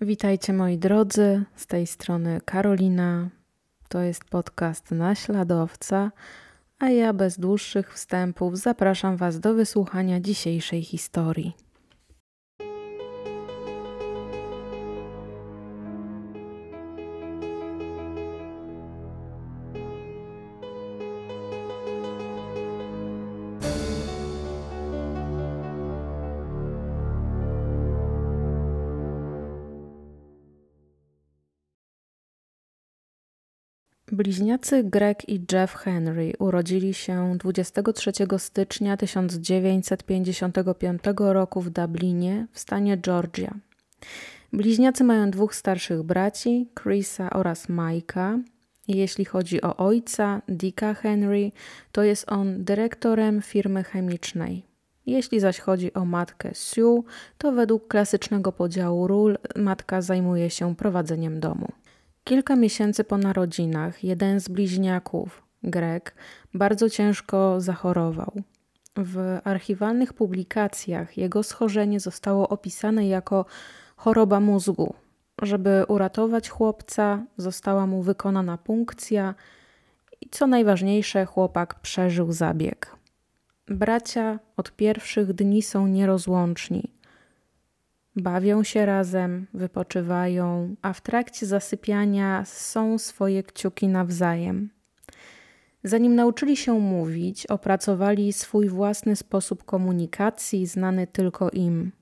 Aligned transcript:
Witajcie 0.00 0.52
moi 0.52 0.78
drodzy, 0.78 1.44
z 1.56 1.66
tej 1.66 1.86
strony 1.86 2.40
Karolina. 2.44 3.28
To 3.88 4.00
jest 4.00 4.24
podcast 4.24 4.90
Naśladowca, 4.90 6.12
a 6.78 6.88
ja 6.88 7.12
bez 7.12 7.38
dłuższych 7.38 7.94
wstępów 7.94 8.58
zapraszam 8.58 9.16
Was 9.16 9.40
do 9.40 9.54
wysłuchania 9.54 10.20
dzisiejszej 10.20 10.82
historii. 10.82 11.67
Bliźniacy 34.28 34.84
Greg 34.84 35.28
i 35.28 35.40
Jeff 35.52 35.74
Henry 35.74 36.32
urodzili 36.38 36.94
się 36.94 37.38
23 37.38 38.12
stycznia 38.38 38.96
1955 38.96 41.02
roku 41.18 41.60
w 41.60 41.70
Dublinie 41.70 42.46
w 42.52 42.58
stanie 42.58 42.96
Georgia. 42.96 43.54
Bliźniacy 44.52 45.04
mają 45.04 45.30
dwóch 45.30 45.54
starszych 45.54 46.02
braci, 46.02 46.68
Chrisa 46.80 47.30
oraz 47.30 47.68
Mike'a. 47.68 48.42
Jeśli 48.88 49.24
chodzi 49.24 49.62
o 49.62 49.76
ojca, 49.76 50.42
Dicka 50.48 50.94
Henry, 50.94 51.52
to 51.92 52.02
jest 52.02 52.32
on 52.32 52.64
dyrektorem 52.64 53.42
firmy 53.42 53.84
chemicznej. 53.84 54.62
Jeśli 55.06 55.40
zaś 55.40 55.58
chodzi 55.58 55.94
o 55.94 56.04
matkę 56.04 56.50
Sue, 56.54 57.04
to 57.38 57.52
według 57.52 57.88
klasycznego 57.88 58.52
podziału 58.52 59.06
ról 59.06 59.38
matka 59.56 60.02
zajmuje 60.02 60.50
się 60.50 60.76
prowadzeniem 60.76 61.40
domu. 61.40 61.68
Kilka 62.28 62.56
miesięcy 62.56 63.04
po 63.04 63.18
narodzinach 63.18 64.04
jeden 64.04 64.40
z 64.40 64.48
bliźniaków, 64.48 65.42
Greg, 65.62 66.14
bardzo 66.54 66.90
ciężko 66.90 67.60
zachorował. 67.60 68.32
W 68.96 69.38
archiwalnych 69.44 70.12
publikacjach 70.12 71.18
jego 71.18 71.42
schorzenie 71.42 72.00
zostało 72.00 72.48
opisane 72.48 73.08
jako 73.08 73.44
choroba 73.96 74.40
mózgu. 74.40 74.94
Żeby 75.42 75.84
uratować 75.88 76.48
chłopca, 76.48 77.24
została 77.36 77.86
mu 77.86 78.02
wykonana 78.02 78.58
punkcja 78.58 79.34
i 80.20 80.28
co 80.30 80.46
najważniejsze, 80.46 81.26
chłopak 81.26 81.80
przeżył 81.80 82.32
zabieg. 82.32 82.96
Bracia 83.68 84.38
od 84.56 84.76
pierwszych 84.76 85.32
dni 85.32 85.62
są 85.62 85.86
nierozłączni. 85.86 86.97
Bawią 88.18 88.62
się 88.62 88.86
razem, 88.86 89.46
wypoczywają, 89.54 90.74
a 90.82 90.92
w 90.92 91.00
trakcie 91.00 91.46
zasypiania 91.46 92.44
są 92.44 92.98
swoje 92.98 93.42
kciuki 93.42 93.88
nawzajem. 93.88 94.70
Zanim 95.84 96.14
nauczyli 96.14 96.56
się 96.56 96.72
mówić, 96.80 97.46
opracowali 97.46 98.32
swój 98.32 98.68
własny 98.68 99.16
sposób 99.16 99.64
komunikacji, 99.64 100.66
znany 100.66 101.06
tylko 101.06 101.50
im. 101.50 101.92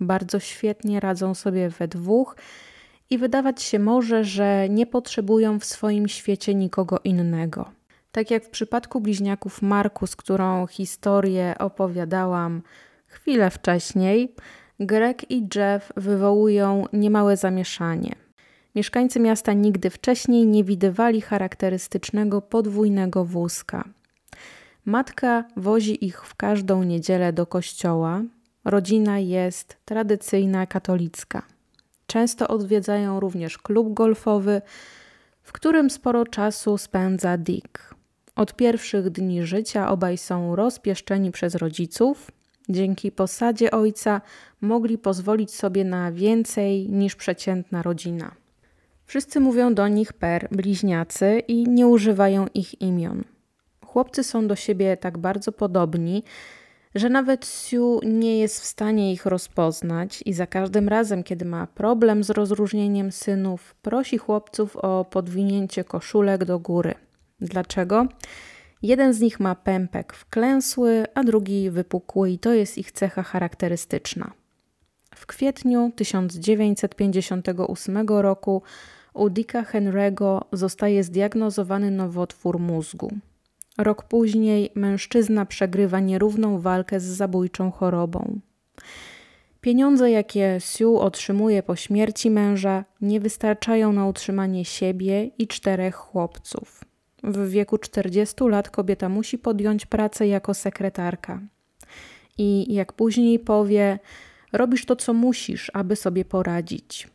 Bardzo 0.00 0.40
świetnie 0.40 1.00
radzą 1.00 1.34
sobie 1.34 1.68
we 1.68 1.88
dwóch 1.88 2.36
i 3.10 3.18
wydawać 3.18 3.62
się 3.62 3.78
może, 3.78 4.24
że 4.24 4.68
nie 4.68 4.86
potrzebują 4.86 5.60
w 5.60 5.64
swoim 5.64 6.08
świecie 6.08 6.54
nikogo 6.54 7.00
innego. 7.04 7.70
Tak 8.12 8.30
jak 8.30 8.44
w 8.44 8.50
przypadku 8.50 9.00
bliźniaków 9.00 9.62
Markus, 9.62 10.16
którą 10.16 10.66
historię 10.66 11.54
opowiadałam 11.58 12.62
chwilę 13.06 13.50
wcześniej, 13.50 14.34
Greg 14.80 15.30
i 15.30 15.48
Jeff 15.54 15.92
wywołują 15.96 16.84
niemałe 16.92 17.36
zamieszanie. 17.36 18.12
Mieszkańcy 18.74 19.20
miasta 19.20 19.52
nigdy 19.52 19.90
wcześniej 19.90 20.46
nie 20.46 20.64
widywali 20.64 21.20
charakterystycznego 21.20 22.42
podwójnego 22.42 23.24
wózka. 23.24 23.84
Matka 24.84 25.44
wozi 25.56 26.04
ich 26.04 26.24
w 26.24 26.34
każdą 26.34 26.82
niedzielę 26.82 27.32
do 27.32 27.46
kościoła. 27.46 28.22
Rodzina 28.64 29.18
jest 29.18 29.76
tradycyjna 29.84 30.66
katolicka. 30.66 31.42
Często 32.06 32.48
odwiedzają 32.48 33.20
również 33.20 33.58
klub 33.58 33.94
golfowy, 33.94 34.62
w 35.42 35.52
którym 35.52 35.90
sporo 35.90 36.24
czasu 36.24 36.78
spędza 36.78 37.38
Dick. 37.38 37.94
Od 38.36 38.56
pierwszych 38.56 39.10
dni 39.10 39.42
życia 39.42 39.90
obaj 39.90 40.18
są 40.18 40.56
rozpieszczeni 40.56 41.30
przez 41.30 41.54
rodziców, 41.54 42.30
Dzięki 42.68 43.12
posadzie 43.12 43.70
ojca 43.70 44.20
mogli 44.60 44.98
pozwolić 44.98 45.54
sobie 45.54 45.84
na 45.84 46.12
więcej 46.12 46.88
niż 46.88 47.16
przeciętna 47.16 47.82
rodzina. 47.82 48.34
Wszyscy 49.06 49.40
mówią 49.40 49.74
do 49.74 49.88
nich 49.88 50.12
per 50.12 50.48
bliźniacy 50.50 51.42
i 51.48 51.68
nie 51.68 51.86
używają 51.86 52.46
ich 52.54 52.80
imion. 52.80 53.24
Chłopcy 53.84 54.24
są 54.24 54.46
do 54.46 54.56
siebie 54.56 54.96
tak 54.96 55.18
bardzo 55.18 55.52
podobni, 55.52 56.22
że 56.94 57.08
nawet 57.08 57.44
Sue 57.44 58.00
nie 58.04 58.38
jest 58.38 58.60
w 58.60 58.64
stanie 58.64 59.12
ich 59.12 59.26
rozpoznać 59.26 60.22
i 60.26 60.32
za 60.32 60.46
każdym 60.46 60.88
razem, 60.88 61.24
kiedy 61.24 61.44
ma 61.44 61.66
problem 61.66 62.24
z 62.24 62.30
rozróżnieniem 62.30 63.12
synów, 63.12 63.74
prosi 63.82 64.18
chłopców 64.18 64.76
o 64.76 65.04
podwinięcie 65.04 65.84
koszulek 65.84 66.44
do 66.44 66.58
góry. 66.58 66.94
Dlaczego? 67.40 68.06
Jeden 68.82 69.14
z 69.14 69.20
nich 69.20 69.40
ma 69.40 69.54
pępek 69.54 70.12
wklęsły, 70.12 71.04
a 71.14 71.24
drugi 71.24 71.70
wypukły 71.70 72.30
i 72.30 72.38
to 72.38 72.52
jest 72.52 72.78
ich 72.78 72.92
cecha 72.92 73.22
charakterystyczna. 73.22 74.32
W 75.14 75.26
kwietniu 75.26 75.92
1958 75.96 78.08
roku 78.08 78.62
u 79.14 79.30
Dicka 79.30 79.62
Henry'ego 79.62 80.40
zostaje 80.52 81.04
zdiagnozowany 81.04 81.90
nowotwór 81.90 82.58
mózgu. 82.58 83.12
Rok 83.78 84.04
później 84.04 84.70
mężczyzna 84.74 85.46
przegrywa 85.46 86.00
nierówną 86.00 86.60
walkę 86.60 87.00
z 87.00 87.04
zabójczą 87.04 87.70
chorobą. 87.70 88.40
Pieniądze, 89.60 90.10
jakie 90.10 90.60
Sue 90.60 91.00
otrzymuje 91.00 91.62
po 91.62 91.76
śmierci 91.76 92.30
męża, 92.30 92.84
nie 93.00 93.20
wystarczają 93.20 93.92
na 93.92 94.06
utrzymanie 94.06 94.64
siebie 94.64 95.24
i 95.24 95.46
czterech 95.46 95.94
chłopców. 95.94 96.85
W 97.26 97.48
wieku 97.48 97.78
40 97.78 98.44
lat 98.44 98.70
kobieta 98.70 99.08
musi 99.08 99.38
podjąć 99.38 99.86
pracę 99.86 100.26
jako 100.26 100.54
sekretarka. 100.54 101.40
I 102.38 102.74
jak 102.74 102.92
później 102.92 103.38
powie, 103.38 103.98
robisz 104.52 104.86
to, 104.86 104.96
co 104.96 105.14
musisz, 105.14 105.70
aby 105.74 105.96
sobie 105.96 106.24
poradzić. 106.24 107.08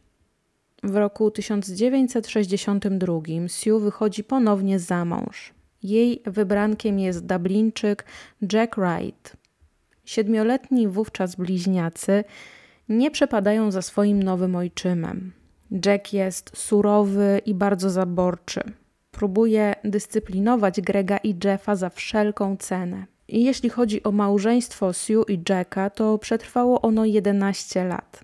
W 0.84 0.96
roku 0.96 1.32
1962 1.32 3.22
Sue 3.48 3.80
wychodzi 3.80 4.24
ponownie 4.24 4.80
za 4.80 5.06
mąż. 5.06 5.54
Jej 5.84 6.22
wybrankiem 6.26 7.00
jest 7.00 7.26
Dublinczyk 7.26 8.06
Jack 8.54 8.76
Wright. 8.76 9.38
Siedmioletni 10.06 10.88
wówczas 10.88 11.36
bliźniacy 11.36 12.24
nie 12.90 13.12
przepadają 13.12 13.72
za 13.72 13.82
swoim 13.82 14.24
nowym 14.24 14.56
ojczymem. 14.56 15.32
Jack 15.86 16.14
jest 16.14 16.52
surowy 16.58 17.42
i 17.46 17.54
bardzo 17.54 17.90
zaborczy 17.90 18.62
próbuje 19.12 19.76
dyscyplinować 19.84 20.82
Grega 20.82 21.18
i 21.18 21.36
Jeffa 21.44 21.76
za 21.76 21.90
wszelką 21.90 22.58
cenę. 22.58 23.06
I 23.28 23.44
jeśli 23.44 23.70
chodzi 23.70 24.04
o 24.04 24.12
małżeństwo 24.12 24.94
Sue 24.94 25.26
i 25.28 25.40
Jacka, 25.50 25.90
to 25.90 26.18
przetrwało 26.18 26.82
ono 26.82 27.06
11 27.06 27.84
lat. 27.84 28.24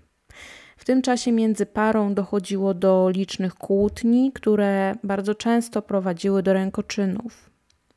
W 0.78 0.86
tym 0.86 1.02
czasie 1.02 1.32
między 1.32 1.66
parą 1.66 2.14
dochodziło 2.14 2.74
do 2.74 3.10
licznych 3.10 3.56
kłótni, 3.56 4.32
które 4.32 4.96
bardzo 5.04 5.36
często 5.36 5.82
prowadziły 5.82 6.44
do 6.44 6.54
rękoczynów. 6.54 7.50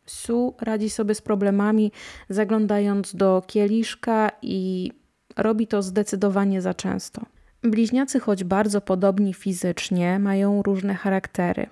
Sue 0.06 0.54
radzi 0.60 0.90
sobie 0.90 1.14
z 1.14 1.20
problemami, 1.20 1.92
zaglądając 2.28 3.16
do 3.16 3.42
kieliszka 3.46 4.30
i 4.42 4.92
robi 5.36 5.66
to 5.66 5.82
zdecydowanie 5.82 6.62
za 6.62 6.74
często. 6.74 7.22
Bliźniacy, 7.62 8.20
choć 8.20 8.44
bardzo 8.44 8.80
podobni 8.80 9.34
fizycznie, 9.34 10.18
mają 10.18 10.62
różne 10.62 10.94
charaktery. 10.94 11.66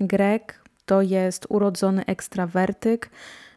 Greg 0.00 0.62
to 0.86 1.02
jest 1.02 1.46
urodzony 1.48 2.06
ekstrawertyk, 2.06 3.10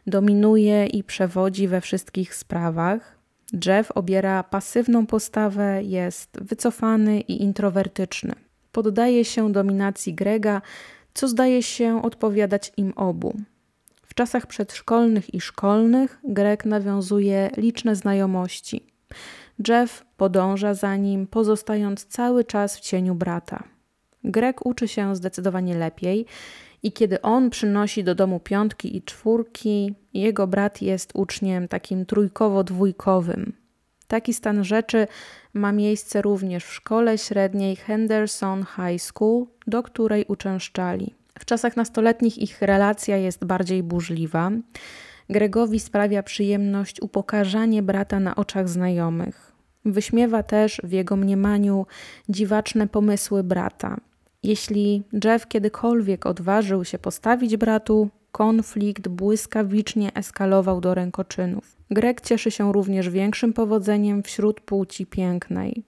dominuje 0.06 0.86
i 0.86 1.04
przewodzi 1.04 1.68
we 1.68 1.80
wszystkich 1.80 2.34
sprawach. 2.34 3.18
Jeff 3.66 3.90
obiera 3.94 4.42
pasywną 4.42 5.06
postawę, 5.06 5.82
jest 5.82 6.30
wycofany 6.40 7.20
i 7.20 7.42
introwertyczny. 7.42 8.34
Poddaje 8.72 9.24
się 9.24 9.52
dominacji 9.52 10.14
Grega, 10.14 10.62
co 11.14 11.28
zdaje 11.28 11.62
się 11.62 12.02
odpowiadać 12.02 12.72
im 12.76 12.92
obu. 12.96 13.34
W 14.02 14.14
czasach 14.14 14.46
przedszkolnych 14.46 15.34
i 15.34 15.40
szkolnych 15.40 16.18
Greg 16.24 16.64
nawiązuje 16.64 17.50
liczne 17.56 17.96
znajomości. 17.96 18.86
Jeff 19.68 20.04
podąża 20.16 20.74
za 20.74 20.96
nim, 20.96 21.26
pozostając 21.26 22.04
cały 22.06 22.44
czas 22.44 22.76
w 22.76 22.80
cieniu 22.80 23.14
brata. 23.14 23.73
Greg 24.24 24.66
uczy 24.66 24.88
się 24.88 25.16
zdecydowanie 25.16 25.76
lepiej 25.78 26.26
i 26.82 26.92
kiedy 26.92 27.22
on 27.22 27.50
przynosi 27.50 28.04
do 28.04 28.14
domu 28.14 28.40
piątki 28.40 28.96
i 28.96 29.02
czwórki, 29.02 29.94
jego 30.14 30.46
brat 30.46 30.82
jest 30.82 31.10
uczniem 31.14 31.68
takim 31.68 32.04
trójkowo-dwójkowym. 32.04 33.52
Taki 34.08 34.34
stan 34.34 34.64
rzeczy 34.64 35.06
ma 35.54 35.72
miejsce 35.72 36.22
również 36.22 36.64
w 36.64 36.72
szkole 36.72 37.18
średniej 37.18 37.76
Henderson 37.76 38.64
High 38.64 39.02
School, 39.02 39.46
do 39.66 39.82
której 39.82 40.24
uczęszczali. 40.28 41.14
W 41.38 41.44
czasach 41.44 41.76
nastoletnich 41.76 42.38
ich 42.38 42.62
relacja 42.62 43.16
jest 43.16 43.44
bardziej 43.44 43.82
burzliwa. 43.82 44.50
Gregowi 45.30 45.80
sprawia 45.80 46.22
przyjemność 46.22 47.00
upokarzanie 47.00 47.82
brata 47.82 48.20
na 48.20 48.36
oczach 48.36 48.68
znajomych. 48.68 49.52
Wyśmiewa 49.84 50.42
też 50.42 50.80
w 50.84 50.92
jego 50.92 51.16
mniemaniu 51.16 51.86
dziwaczne 52.28 52.88
pomysły 52.88 53.44
brata. 53.44 54.00
Jeśli 54.44 55.02
Jeff 55.24 55.48
kiedykolwiek 55.48 56.26
odważył 56.26 56.84
się 56.84 56.98
postawić 56.98 57.56
bratu, 57.56 58.08
konflikt 58.32 59.08
błyskawicznie 59.08 60.14
eskalował 60.14 60.80
do 60.80 60.94
rękoczynów. 60.94 61.76
Greg 61.90 62.20
cieszy 62.20 62.50
się 62.50 62.72
również 62.72 63.10
większym 63.10 63.52
powodzeniem 63.52 64.22
wśród 64.22 64.60
płci 64.60 65.06
pięknej. 65.06 65.82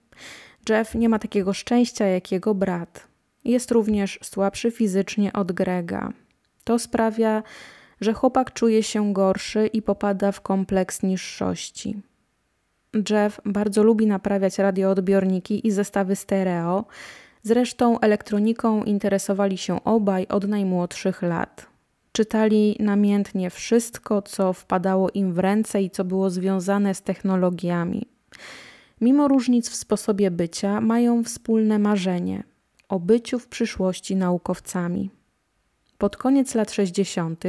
Jeff 0.69 0.95
nie 0.95 1.09
ma 1.09 1.19
takiego 1.19 1.53
szczęścia 1.53 2.05
jak 2.05 2.31
jego 2.31 2.55
brat. 2.55 3.07
Jest 3.45 3.71
również 3.71 4.19
słabszy 4.23 4.71
fizycznie 4.71 5.33
od 5.33 5.51
Grega. 5.51 6.13
To 6.63 6.79
sprawia, 6.79 7.43
że 8.01 8.13
chłopak 8.13 8.53
czuje 8.53 8.83
się 8.83 9.13
gorszy 9.13 9.67
i 9.67 9.81
popada 9.81 10.31
w 10.31 10.41
kompleks 10.41 11.03
niższości. 11.03 12.01
Jeff 13.09 13.41
bardzo 13.45 13.83
lubi 13.83 14.07
naprawiać 14.07 14.57
radioodbiorniki 14.57 15.67
i 15.67 15.71
zestawy 15.71 16.15
stereo. 16.15 16.85
Zresztą 17.47 17.99
elektroniką 17.99 18.83
interesowali 18.83 19.57
się 19.57 19.83
obaj 19.83 20.27
od 20.27 20.47
najmłodszych 20.47 21.21
lat. 21.21 21.65
Czytali 22.11 22.75
namiętnie 22.79 23.49
wszystko, 23.49 24.21
co 24.21 24.53
wpadało 24.53 25.09
im 25.09 25.33
w 25.33 25.39
ręce 25.39 25.81
i 25.81 25.89
co 25.89 26.03
było 26.03 26.29
związane 26.29 26.95
z 26.95 27.01
technologiami. 27.01 28.07
Mimo 29.01 29.27
różnic 29.27 29.69
w 29.69 29.75
sposobie 29.75 30.31
bycia, 30.31 30.81
mają 30.81 31.23
wspólne 31.23 31.79
marzenie 31.79 32.43
o 32.89 32.99
byciu 32.99 33.39
w 33.39 33.47
przyszłości 33.47 34.15
naukowcami. 34.15 35.09
Pod 35.97 36.17
koniec 36.17 36.55
lat 36.55 36.71
60. 36.71 37.43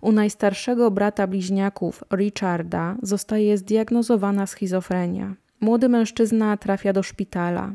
u 0.00 0.12
najstarszego 0.12 0.90
brata 0.90 1.26
bliźniaków 1.26 2.04
Richarda 2.16 2.96
zostaje 3.02 3.58
zdiagnozowana 3.58 4.46
schizofrenia. 4.46 5.34
Młody 5.60 5.88
mężczyzna 5.88 6.56
trafia 6.56 6.92
do 6.92 7.02
szpitala. 7.02 7.72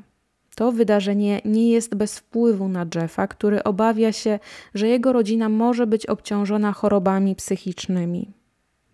To 0.59 0.71
wydarzenie 0.71 1.41
nie 1.45 1.71
jest 1.71 1.95
bez 1.95 2.19
wpływu 2.19 2.67
na 2.67 2.85
Jeffa, 2.95 3.27
który 3.27 3.63
obawia 3.63 4.11
się, 4.11 4.39
że 4.73 4.87
jego 4.87 5.13
rodzina 5.13 5.49
może 5.49 5.87
być 5.87 6.05
obciążona 6.05 6.71
chorobami 6.71 7.35
psychicznymi. 7.35 8.33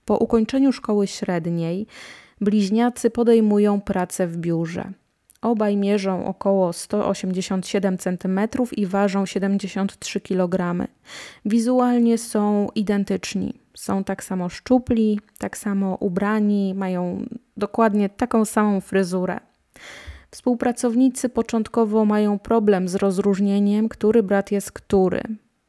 Po 0.05 0.17
ukończeniu 0.17 0.71
szkoły 0.71 1.07
średniej 1.07 1.87
bliźniacy 2.41 3.09
podejmują 3.09 3.81
pracę 3.81 4.27
w 4.27 4.37
biurze. 4.37 4.91
Obaj 5.41 5.77
mierzą 5.77 6.25
około 6.25 6.73
187 6.73 7.97
cm 7.97 8.39
i 8.71 8.85
ważą 8.85 9.25
73 9.25 10.21
kg. 10.21 10.87
Wizualnie 11.45 12.17
są 12.17 12.67
identyczni. 12.75 13.53
Są 13.73 14.03
tak 14.03 14.23
samo 14.23 14.49
szczupli, 14.49 15.19
tak 15.37 15.57
samo 15.57 15.95
ubrani, 15.95 16.73
mają 16.73 17.25
dokładnie 17.57 18.09
taką 18.09 18.45
samą 18.45 18.81
fryzurę. 18.81 19.39
Współpracownicy 20.35 21.29
początkowo 21.29 22.05
mają 22.05 22.39
problem 22.39 22.87
z 22.87 22.95
rozróżnieniem, 22.95 23.89
który 23.89 24.23
brat 24.23 24.51
jest 24.51 24.71
który. 24.71 25.21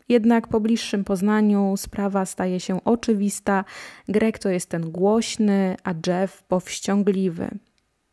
Jednak 0.09 0.49
po 0.49 0.61
bliższym 0.61 1.05
poznaniu 1.05 1.75
sprawa 1.77 2.27
staje 2.27 2.61
się 2.61 2.85
oczywista. 2.85 3.65
Greg 4.09 4.39
to 4.39 4.49
jest 4.49 4.71
ten 4.71 4.91
głośny, 4.91 5.77
a 5.85 5.95
Jeff 6.07 6.43
powściągliwy. 6.43 7.49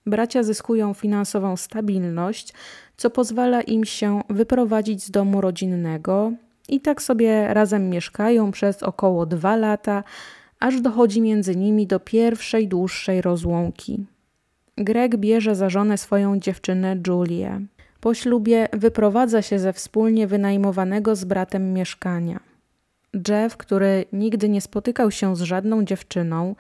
Bracia 0.06 0.44
zyskują 0.44 0.94
finansową 0.94 1.58
stabilność, 1.58 2.54
co 2.98 3.10
pozwala 3.10 3.62
im 3.62 3.86
się 3.86 4.22
wyprowadzić 4.30 5.04
z 5.04 5.12
domu 5.12 5.42
rodzinnego 5.42 6.32
i 6.70 6.82
tak 6.82 7.02
sobie 7.02 7.54
razem 7.54 7.90
mieszkają 7.90 8.52
przez 8.52 8.84
około 8.84 9.26
dwa 9.26 9.56
lata, 9.56 10.04
aż 10.60 10.82
dochodzi 10.82 11.22
między 11.22 11.56
nimi 11.56 11.88
do 11.88 12.00
pierwszej 12.00 12.68
dłuższej 12.68 13.22
rozłąki. 13.22 14.06
Greg 14.78 15.18
bierze 15.18 15.56
za 15.56 15.70
żonę 15.70 15.98
swoją 15.98 16.40
dziewczynę 16.40 16.98
Julię. 17.08 17.62
Po 18.00 18.14
ślubie 18.14 18.68
wyprowadza 18.74 19.42
się 19.42 19.60
ze 19.60 19.74
wspólnie 19.74 20.28
wynajmowanego 20.28 21.16
z 21.16 21.24
bratem 21.24 21.74
mieszkania. 21.74 22.40
Jeff, 23.28 23.58
który 23.58 24.06
nigdy 24.14 24.50
nie 24.50 24.62
spotykał 24.62 25.12
się 25.12 25.36
z 25.36 25.42
żadną 25.42 25.86
dziewczyną, 25.86 26.56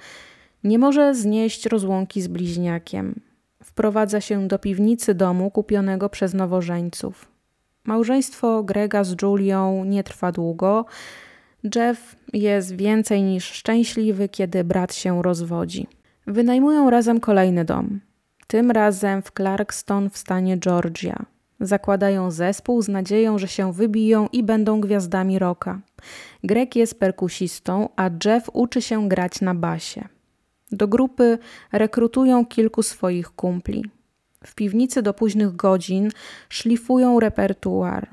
nie 0.64 0.80
może 0.80 1.16
znieść 1.16 1.66
rozłąki 1.66 2.22
z 2.22 2.28
bliźniakiem. 2.28 3.16
Wprowadza 3.64 4.22
się 4.22 4.48
do 4.48 4.60
piwnicy 4.60 5.14
domu 5.14 5.52
kupionego 5.52 6.10
przez 6.10 6.34
nowożeńców. 6.34 7.28
Małżeństwo 7.84 8.64
Grega 8.64 9.04
z 9.04 9.22
Julią 9.22 9.86
nie 9.86 10.04
trwa 10.04 10.32
długo. 10.32 10.86
Jeff 11.76 12.16
jest 12.34 12.76
więcej 12.76 13.24
niż 13.24 13.46
szczęśliwy, 13.46 14.30
kiedy 14.30 14.64
brat 14.64 14.94
się 14.94 15.24
rozwodzi. 15.24 15.88
Wynajmują 16.28 16.90
razem 16.90 17.20
kolejny 17.20 17.66
dom. 17.66 18.00
Tym 18.48 18.72
razem 18.72 19.22
w 19.22 19.32
Clarkston 19.32 20.10
w 20.10 20.18
stanie 20.18 20.58
Georgia. 20.58 21.26
Zakładają 21.60 22.32
zespół 22.32 22.82
z 22.82 22.88
nadzieją, 22.88 23.38
że 23.38 23.48
się 23.48 23.74
wybiją 23.74 24.28
i 24.32 24.44
będą 24.44 24.82
gwiazdami 24.82 25.40
rocka. 25.40 25.82
Greg 26.44 26.76
jest 26.76 27.00
perkusistą, 27.00 27.90
a 27.96 28.10
Jeff 28.26 28.50
uczy 28.54 28.82
się 28.82 29.10
grać 29.10 29.42
na 29.42 29.56
basie. 29.56 30.08
Do 30.72 30.88
grupy 30.88 31.38
rekrutują 31.72 32.46
kilku 32.46 32.84
swoich 32.84 33.30
kumpli. 33.30 33.86
W 34.44 34.56
piwnicy 34.56 35.02
do 35.02 35.14
późnych 35.14 35.56
godzin 35.56 36.10
szlifują 36.50 37.20
repertuar. 37.20 38.10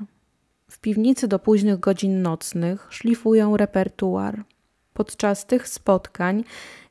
W 0.69 0.79
piwnicy 0.79 1.27
do 1.27 1.39
późnych 1.39 1.79
godzin 1.79 2.21
nocnych 2.21 2.87
szlifują 2.89 3.57
repertuar. 3.57 4.43
Podczas 4.93 5.45
tych 5.45 5.67
spotkań 5.67 6.43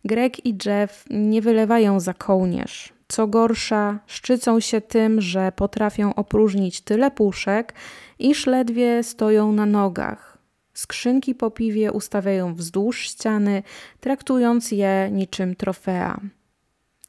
Greg 0.05 0.47
i 0.47 0.57
Jeff 0.67 1.05
nie 1.11 1.43
wylewają 1.43 2.01
za 2.01 2.15
kołnierz. 2.15 2.93
Co 3.09 3.27
gorsza, 3.27 3.99
szczycą 4.07 4.61
się 4.61 4.81
tym, 4.81 5.21
że 5.21 5.53
potrafią 5.57 6.15
opróżnić 6.15 6.81
tyle 6.81 7.11
puszek, 7.11 7.75
iż 8.19 8.47
ledwie 8.47 9.03
stoją 9.03 9.53
na 9.53 9.67
nogach. 9.67 10.39
Skrzynki 10.75 11.35
po 11.35 11.51
piwie 11.51 11.93
ustawiają 11.93 12.55
wzdłuż 12.55 13.01
ściany, 13.01 13.63
traktując 14.01 14.73
je 14.73 15.09
niczym 15.13 15.57
trofea. 15.57 16.21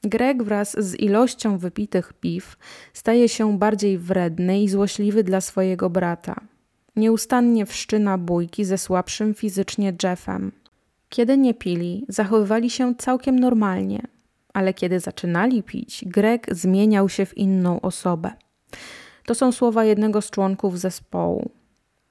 Greg 0.04 0.44
wraz 0.44 0.76
z 0.80 1.00
ilością 1.00 1.58
wypitych 1.58 2.14
piw 2.14 2.58
staje 2.94 3.30
się 3.30 3.58
bardziej 3.58 3.98
wredny 3.98 4.62
i 4.62 4.70
złośliwy 4.70 5.24
dla 5.24 5.42
swojego 5.42 5.90
brata. 5.90 6.36
Nieustannie 6.96 7.66
wszczyna 7.66 8.18
bójki 8.18 8.66
ze 8.66 8.78
słabszym 8.78 9.34
fizycznie 9.34 9.94
Jeffem. 10.04 10.52
Kiedy 11.12 11.38
nie 11.38 11.54
pili, 11.54 12.06
zachowywali 12.08 12.70
się 12.70 12.96
całkiem 12.96 13.40
normalnie, 13.40 14.02
ale 14.54 14.74
kiedy 14.74 15.00
zaczynali 15.00 15.64
pić, 15.64 16.04
Greg 16.08 16.56
zmieniał 16.56 17.10
się 17.10 17.26
w 17.26 17.38
inną 17.38 17.82
osobę. 17.82 18.32
To 19.26 19.36
są 19.36 19.52
słowa 19.52 19.86
jednego 19.86 20.22
z 20.22 20.30
członków 20.30 20.80
zespołu. 20.80 21.50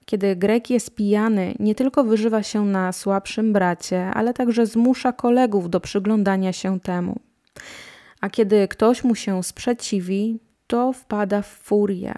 Kiedy 0.05 0.37
Grek 0.37 0.71
jest 0.71 0.95
pijany, 0.95 1.55
nie 1.59 1.75
tylko 1.75 2.05
wyżywa 2.05 2.43
się 2.43 2.65
na 2.65 2.93
słabszym 2.93 3.53
bracie, 3.53 4.07
ale 4.07 4.35
także 4.35 4.67
zmusza 4.67 5.13
kolegów 5.13 5.71
do 5.71 5.81
przyglądania 5.81 6.53
się 6.53 6.81
temu. 6.81 7.21
A 8.21 8.31
kiedy 8.31 8.69
ktoś 8.69 9.05
mu 9.05 9.15
się 9.15 9.43
sprzeciwi, 9.43 10.39
to 10.67 10.93
wpada 10.93 11.43
w 11.43 11.49
furię. 11.49 12.15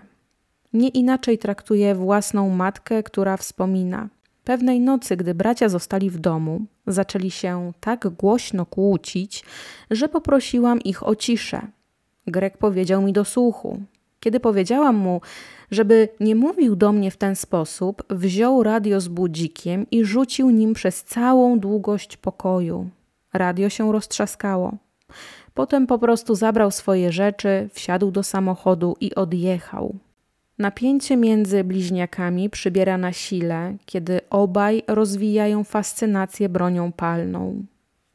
Nie 0.73 0.89
inaczej 0.89 1.39
traktuje 1.39 1.95
własną 1.95 2.49
matkę, 2.49 3.03
która 3.03 3.37
wspomina– 3.37 4.09
Pewnej 4.45 4.81
nocy, 4.81 5.17
gdy 5.17 5.35
bracia 5.35 5.69
zostali 5.69 6.11
w 6.11 6.19
domu, 6.19 6.61
zaczęli 6.87 7.31
się 7.31 7.73
tak 7.81 8.09
głośno 8.09 8.67
kłócić, 8.67 9.45
że 9.91 10.09
poprosiłam 10.09 10.81
ich 10.81 11.07
o 11.07 11.15
ciszę. 11.15 11.67
Grek 12.27 12.59
powiedział 12.59 13.03
mi 13.03 13.13
do 13.13 13.25
słuchu. 13.25 13.81
Kiedy 14.21 14.41
powiedziałam 14.41 14.97
mu, 14.97 15.21
żeby 15.71 16.09
nie 16.21 16.35
mówił 16.35 16.77
do 16.77 16.93
mnie 16.93 17.11
w 17.11 17.17
ten 17.17 17.37
sposób, 17.37 18.03
wziął 18.11 18.63
radio 18.63 19.01
z 19.01 19.09
budzikiem 19.09 19.87
i 19.91 20.05
rzucił 20.05 20.51
nim 20.51 20.75
przez 20.75 21.05
całą 21.05 21.59
długość 21.59 22.17
pokoju. 22.17 22.91
Radio 23.33 23.69
się 23.69 23.93
roztrzaskało. 23.93 24.75
Potem 25.55 25.87
po 25.87 25.99
prostu 25.99 26.35
zabrał 26.35 26.71
swoje 26.71 27.13
rzeczy, 27.13 27.69
wsiadł 27.73 28.11
do 28.11 28.23
samochodu 28.23 28.97
i 29.01 29.15
odjechał. 29.15 29.97
Napięcie 30.63 31.17
między 31.17 31.65
bliźniakami 31.65 32.51
przybiera 32.51 32.99
na 32.99 33.13
sile, 33.13 33.77
kiedy 33.87 34.21
obaj 34.31 34.83
rozwijają 34.89 35.65
fascynację 35.65 36.49
bronią 36.49 36.93
palną. 36.93 37.65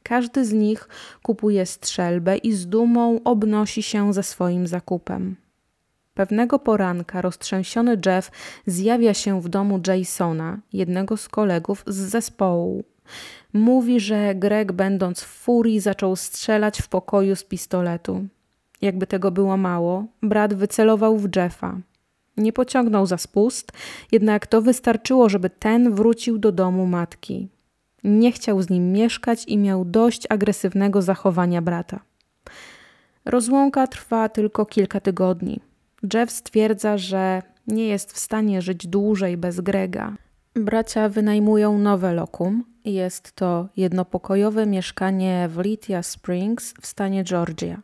Każdy 0.02 0.44
z 0.44 0.52
nich 0.52 0.88
kupuje 1.22 1.66
strzelbę 1.66 2.36
i 2.36 2.52
z 2.52 2.66
dumą 2.66 3.20
obnosi 3.24 3.82
się 3.82 4.12
ze 4.12 4.22
swoim 4.22 4.66
zakupem. 4.66 5.36
Pewnego 6.14 6.58
poranka 6.58 7.22
roztrzęsiony 7.22 8.00
Jeff 8.06 8.30
zjawia 8.66 9.14
się 9.14 9.40
w 9.40 9.48
domu 9.48 9.80
Jasona, 9.86 10.58
jednego 10.72 11.16
z 11.16 11.28
kolegów 11.28 11.84
z 11.86 11.96
zespołu. 11.96 12.84
Mówi, 13.52 14.00
że 14.00 14.34
Greg, 14.34 14.72
będąc 14.72 15.20
w 15.20 15.26
furii, 15.26 15.80
zaczął 15.80 16.16
strzelać 16.16 16.82
w 16.82 16.88
pokoju 16.88 17.36
z 17.36 17.44
pistoletu. 17.44 18.26
Jakby 18.82 19.06
tego 19.06 19.30
było 19.30 19.56
mało, 19.56 20.06
brat 20.22 20.54
wycelował 20.54 21.18
w 21.18 21.36
Jeffa. 21.36 21.78
Nie 22.38 22.52
pociągnął 22.52 23.06
za 23.06 23.18
spust, 23.18 23.72
jednak 24.12 24.46
to 24.46 24.62
wystarczyło, 24.62 25.28
żeby 25.28 25.50
ten 25.50 25.94
wrócił 25.94 26.38
do 26.38 26.52
domu 26.52 26.86
matki. 26.86 27.48
Nie 28.04 28.32
chciał 28.32 28.62
z 28.62 28.70
nim 28.70 28.92
mieszkać 28.92 29.44
i 29.44 29.58
miał 29.58 29.84
dość 29.84 30.26
agresywnego 30.30 31.02
zachowania 31.02 31.62
brata. 31.62 32.00
Rozłąka 33.24 33.86
trwa 33.86 34.28
tylko 34.28 34.66
kilka 34.66 35.00
tygodni. 35.00 35.60
Jeff 36.14 36.30
stwierdza, 36.30 36.98
że 36.98 37.42
nie 37.66 37.88
jest 37.88 38.12
w 38.12 38.18
stanie 38.18 38.62
żyć 38.62 38.86
dłużej 38.86 39.36
bez 39.36 39.60
Grega. 39.60 40.16
Bracia 40.54 41.08
wynajmują 41.08 41.78
nowe 41.78 42.12
lokum. 42.12 42.64
Jest 42.84 43.32
to 43.32 43.68
jednopokojowe 43.76 44.66
mieszkanie 44.66 45.48
w 45.50 45.58
Lithia 45.58 46.02
Springs 46.02 46.74
w 46.80 46.86
stanie 46.86 47.24
Georgia. 47.24 47.82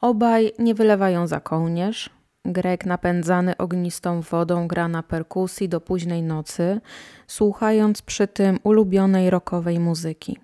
Obaj 0.00 0.52
nie 0.58 0.74
wylewają 0.74 1.26
za 1.26 1.40
kołnierz. 1.40 2.10
Greg 2.44 2.86
napędzany 2.86 3.56
ognistą 3.56 4.20
wodą 4.20 4.68
gra 4.68 4.88
na 4.88 5.02
perkusji 5.02 5.68
do 5.68 5.80
późnej 5.80 6.22
nocy, 6.22 6.80
słuchając 7.26 8.02
przy 8.02 8.28
tym 8.28 8.58
ulubionej 8.62 9.30
rockowej 9.30 9.80
muzyki. 9.80 10.38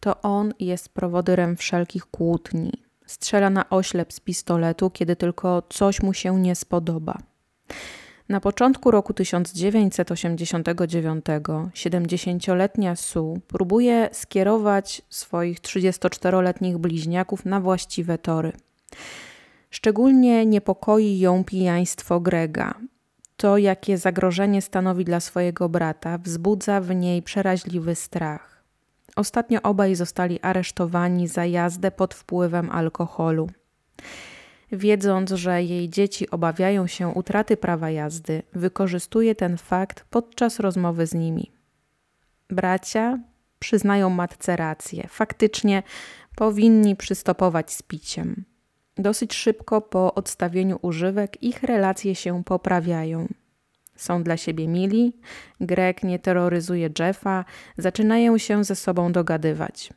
To 0.00 0.22
on 0.22 0.54
jest 0.60 0.88
prowodyrem 0.88 1.56
wszelkich 1.56 2.06
kłótni. 2.06 2.72
Strzela 3.06 3.50
na 3.50 3.70
oślep 3.70 4.12
z 4.12 4.20
pistoletu, 4.20 4.90
kiedy 4.90 5.16
tylko 5.16 5.62
coś 5.68 6.02
mu 6.02 6.14
się 6.14 6.40
nie 6.40 6.54
spodoba. 6.54 7.18
Na 8.28 8.40
początku 8.40 8.90
roku 8.90 9.14
1989 9.14 11.24
70-letnia 11.24 12.96
Sue 12.96 13.40
próbuje 13.48 14.08
skierować 14.12 15.02
swoich 15.08 15.60
34-letnich 15.60 16.78
bliźniaków 16.78 17.44
na 17.44 17.60
właściwe 17.60 18.18
tory. 18.18 18.52
Szczególnie 19.70 20.46
niepokoi 20.46 21.18
ją 21.18 21.44
pijaństwo 21.44 22.20
Grega. 22.20 22.74
To, 23.36 23.58
jakie 23.58 23.98
zagrożenie 23.98 24.62
stanowi 24.62 25.04
dla 25.04 25.20
swojego 25.20 25.68
brata, 25.68 26.18
wzbudza 26.18 26.80
w 26.80 26.94
niej 26.94 27.22
przeraźliwy 27.22 27.94
strach. 27.94 28.64
Ostatnio 29.16 29.62
obaj 29.62 29.94
zostali 29.94 30.40
aresztowani 30.40 31.28
za 31.28 31.44
jazdę 31.44 31.90
pod 31.90 32.14
wpływem 32.14 32.70
alkoholu. 32.70 33.50
Wiedząc, 34.72 35.30
że 35.30 35.62
jej 35.62 35.90
dzieci 35.90 36.30
obawiają 36.30 36.86
się 36.86 37.08
utraty 37.08 37.56
prawa 37.56 37.90
jazdy, 37.90 38.42
wykorzystuje 38.52 39.34
ten 39.34 39.56
fakt 39.56 40.04
podczas 40.10 40.60
rozmowy 40.60 41.06
z 41.06 41.14
nimi. 41.14 41.52
Bracia 42.50 43.18
przyznają 43.58 44.10
matce 44.10 44.56
rację. 44.56 45.06
Faktycznie 45.08 45.82
powinni 46.36 46.96
przystopować 46.96 47.72
z 47.72 47.82
piciem. 47.82 48.44
Dosyć 48.98 49.34
szybko 49.34 49.80
po 49.80 50.14
odstawieniu 50.14 50.78
używek 50.82 51.42
ich 51.42 51.62
relacje 51.62 52.14
się 52.14 52.44
poprawiają. 52.44 53.28
Są 53.96 54.22
dla 54.22 54.36
siebie 54.36 54.68
mili, 54.68 55.12
Greg 55.60 56.02
nie 56.02 56.18
terroryzuje 56.18 56.90
Jeffa, 56.98 57.44
zaczynają 57.78 58.38
się 58.38 58.64
ze 58.64 58.76
sobą 58.76 59.12
dogadywać. 59.12 59.92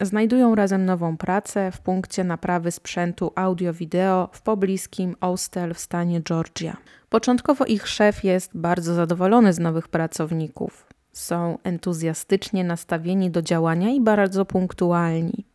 Znajdują 0.00 0.54
razem 0.54 0.84
nową 0.84 1.16
pracę 1.16 1.72
w 1.72 1.80
punkcie 1.80 2.24
naprawy 2.24 2.70
sprzętu 2.70 3.32
audio-wideo 3.34 4.28
w 4.32 4.42
pobliskim 4.42 5.16
Austell 5.20 5.74
w 5.74 5.78
stanie 5.78 6.22
Georgia. 6.22 6.76
Początkowo 7.08 7.64
ich 7.64 7.88
szef 7.88 8.24
jest 8.24 8.50
bardzo 8.54 8.94
zadowolony 8.94 9.52
z 9.52 9.58
nowych 9.58 9.88
pracowników. 9.88 10.86
Są 11.12 11.58
entuzjastycznie 11.62 12.64
nastawieni 12.64 13.30
do 13.30 13.42
działania 13.42 13.90
i 13.90 14.00
bardzo 14.00 14.44
punktualni 14.44 15.53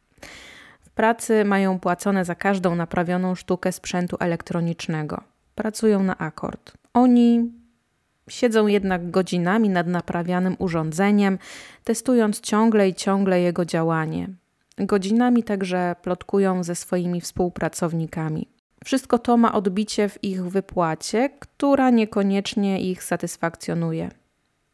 pracy 0.99 1.45
mają 1.45 1.79
płacone 1.79 2.25
za 2.25 2.35
każdą 2.35 2.75
naprawioną 2.75 3.35
sztukę 3.35 3.71
sprzętu 3.71 4.17
elektronicznego. 4.19 5.23
Pracują 5.55 6.03
na 6.03 6.17
akord. 6.17 6.73
Oni 6.93 7.51
siedzą 8.29 8.67
jednak 8.67 9.11
godzinami 9.11 9.69
nad 9.69 9.87
naprawianym 9.87 10.55
urządzeniem, 10.59 11.39
testując 11.83 12.39
ciągle 12.39 12.89
i 12.89 12.93
ciągle 12.93 13.41
jego 13.41 13.65
działanie. 13.65 14.29
Godzinami 14.77 15.43
także 15.43 15.95
plotkują 16.01 16.63
ze 16.63 16.75
swoimi 16.75 17.21
współpracownikami. 17.21 18.47
Wszystko 18.85 19.19
to 19.19 19.37
ma 19.37 19.53
odbicie 19.53 20.09
w 20.09 20.23
ich 20.23 20.45
wypłacie, 20.45 21.29
która 21.39 21.89
niekoniecznie 21.89 22.81
ich 22.81 23.03
satysfakcjonuje. 23.03 24.09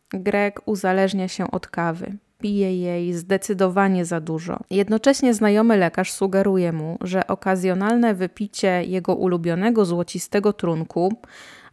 Greg 0.09 0.61
uzależnia 0.65 1.27
się 1.27 1.51
od 1.51 1.67
kawy 1.67 2.17
pije 2.39 2.77
jej 2.81 3.13
zdecydowanie 3.13 4.05
za 4.05 4.19
dużo. 4.19 4.59
Jednocześnie 4.69 5.33
znajomy 5.33 5.77
lekarz 5.77 6.11
sugeruje 6.11 6.71
mu, 6.71 6.97
że 7.01 7.27
okazjonalne 7.27 8.13
wypicie 8.13 8.83
jego 8.83 9.15
ulubionego 9.15 9.85
złocistego 9.85 10.53
trunku 10.53 11.13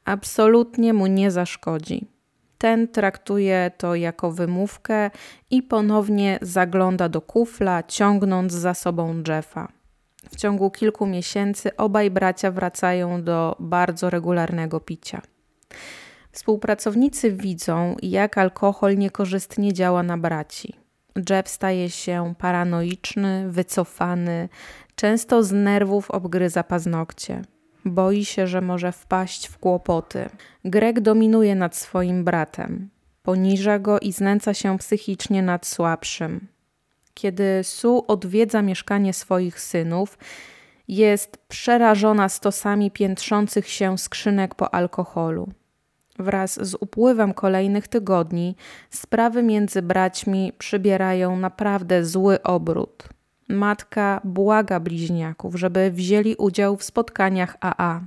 absolutnie 0.05 0.93
mu 0.93 1.07
nie 1.07 1.31
zaszkodzi. 1.31 2.07
Ten 2.59 2.89
traktuje 2.89 3.71
to 3.77 3.95
jako 3.95 4.33
wymówkę 4.33 5.11
i 5.51 5.63
ponownie 5.63 6.39
zagląda 6.43 7.09
do 7.09 7.21
kufla, 7.21 7.83
ciągnąc 7.83 8.53
za 8.53 8.75
sobą 8.75 9.23
Jeffa. 9.29 9.69
W 10.31 10.37
ciągu 10.37 10.71
kilku 10.71 11.07
miesięcy 11.07 11.77
obaj 11.77 12.11
bracia 12.11 12.51
wracają 12.51 13.23
do 13.23 13.57
bardzo 13.61 14.11
regularnego 14.11 14.81
picia. 14.81 15.23
Współpracownicy 16.33 17.33
widzą, 17.33 17.97
jak 18.03 18.39
alkohol 18.39 18.97
niekorzystnie 18.99 19.73
działa 19.73 20.03
na 20.03 20.19
braci. 20.19 20.75
Jeb 21.31 21.49
staje 21.49 21.91
się 21.91 22.35
paranoiczny, 22.39 23.51
wycofany, 23.51 24.49
często 24.95 25.43
z 25.43 25.53
nerwów 25.53 26.11
obgryza 26.11 26.63
paznokcie. 26.63 27.43
Boi 27.85 28.25
się, 28.25 28.47
że 28.47 28.61
może 28.61 28.93
wpaść 28.93 29.49
w 29.49 29.59
kłopoty. 29.59 30.29
Greg 30.65 31.01
dominuje 31.01 31.55
nad 31.55 31.77
swoim 31.77 32.25
bratem. 32.25 32.91
Poniża 33.23 33.79
go 33.79 34.01
i 34.01 34.13
znęca 34.13 34.55
się 34.55 34.79
psychicznie 34.79 35.43
nad 35.43 35.67
słabszym. 35.67 36.49
Kiedy 37.15 37.61
Sue 37.63 38.05
odwiedza 38.07 38.63
mieszkanie 38.63 39.13
swoich 39.13 39.61
synów, 39.61 40.19
jest 40.89 41.37
przerażona 41.49 42.29
stosami 42.29 42.91
piętrzących 42.91 43.69
się 43.69 43.99
skrzynek 43.99 44.55
po 44.55 44.75
alkoholu. 44.75 45.49
Wraz 46.23 46.67
z 46.67 46.75
upływem 46.81 47.35
kolejnych 47.35 47.89
tygodni 47.89 48.57
sprawy 48.91 49.43
między 49.43 49.83
braćmi 49.83 50.53
przybierają 50.59 51.37
naprawdę 51.37 52.05
zły 52.05 52.43
obrót. 52.43 53.09
Matka 53.49 54.21
błaga 54.25 54.81
bliźniaków, 54.81 55.55
żeby 55.55 55.91
wzięli 55.91 56.35
udział 56.37 56.77
w 56.77 56.85
spotkaniach 56.85 57.57
AA. 57.61 58.01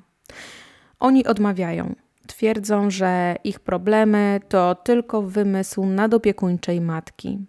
Oni 1.00 1.26
odmawiają. 1.26 1.96
Twierdzą, 2.28 2.90
że 2.90 3.36
ich 3.44 3.60
problemy 3.60 4.40
to 4.50 4.76
tylko 4.76 5.22
wymysł 5.22 5.86
nadopiekuńczej 5.86 6.82
matki. 6.82 7.40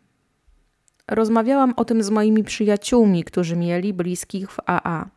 Rozmawiałam 1.09 1.75
o 1.77 1.85
tym 1.85 2.03
z 2.03 2.11
moimi 2.11 2.45
przyjaciółmi, 2.45 3.25
którzy 3.25 3.57
mieli 3.57 3.95
bliskich 3.95 4.51
w 4.51 4.61
AA. 4.67 5.16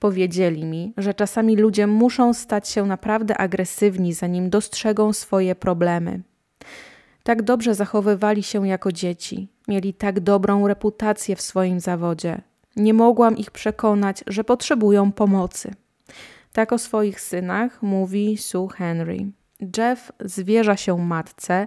Powiedzieli 0.00 0.64
mi, 0.64 0.92
że 0.96 1.14
czasami 1.14 1.56
ludzie 1.56 1.86
muszą 1.86 2.34
stać 2.34 2.68
się 2.68 2.86
naprawdę 2.86 3.36
agresywni, 3.36 4.12
zanim 4.12 4.50
dostrzegą 4.50 5.12
swoje 5.12 5.54
problemy. 5.54 6.22
Tak 7.22 7.42
dobrze 7.42 7.74
zachowywali 7.74 8.42
się 8.42 8.68
jako 8.68 8.92
dzieci, 8.92 9.48
mieli 9.68 9.94
tak 9.94 10.20
dobrą 10.20 10.68
reputację 10.68 11.36
w 11.36 11.40
swoim 11.40 11.80
zawodzie. 11.80 12.40
Nie 12.76 12.94
mogłam 12.94 13.36
ich 13.36 13.50
przekonać, 13.50 14.24
że 14.26 14.44
potrzebują 14.44 15.12
pomocy. 15.12 15.74
Tak 16.52 16.72
o 16.72 16.78
swoich 16.78 17.20
synach 17.20 17.82
mówi 17.82 18.36
Sue 18.36 18.68
Henry. 18.68 19.26
Jeff 19.78 20.12
zwierza 20.20 20.76
się 20.76 20.98
matce, 20.98 21.66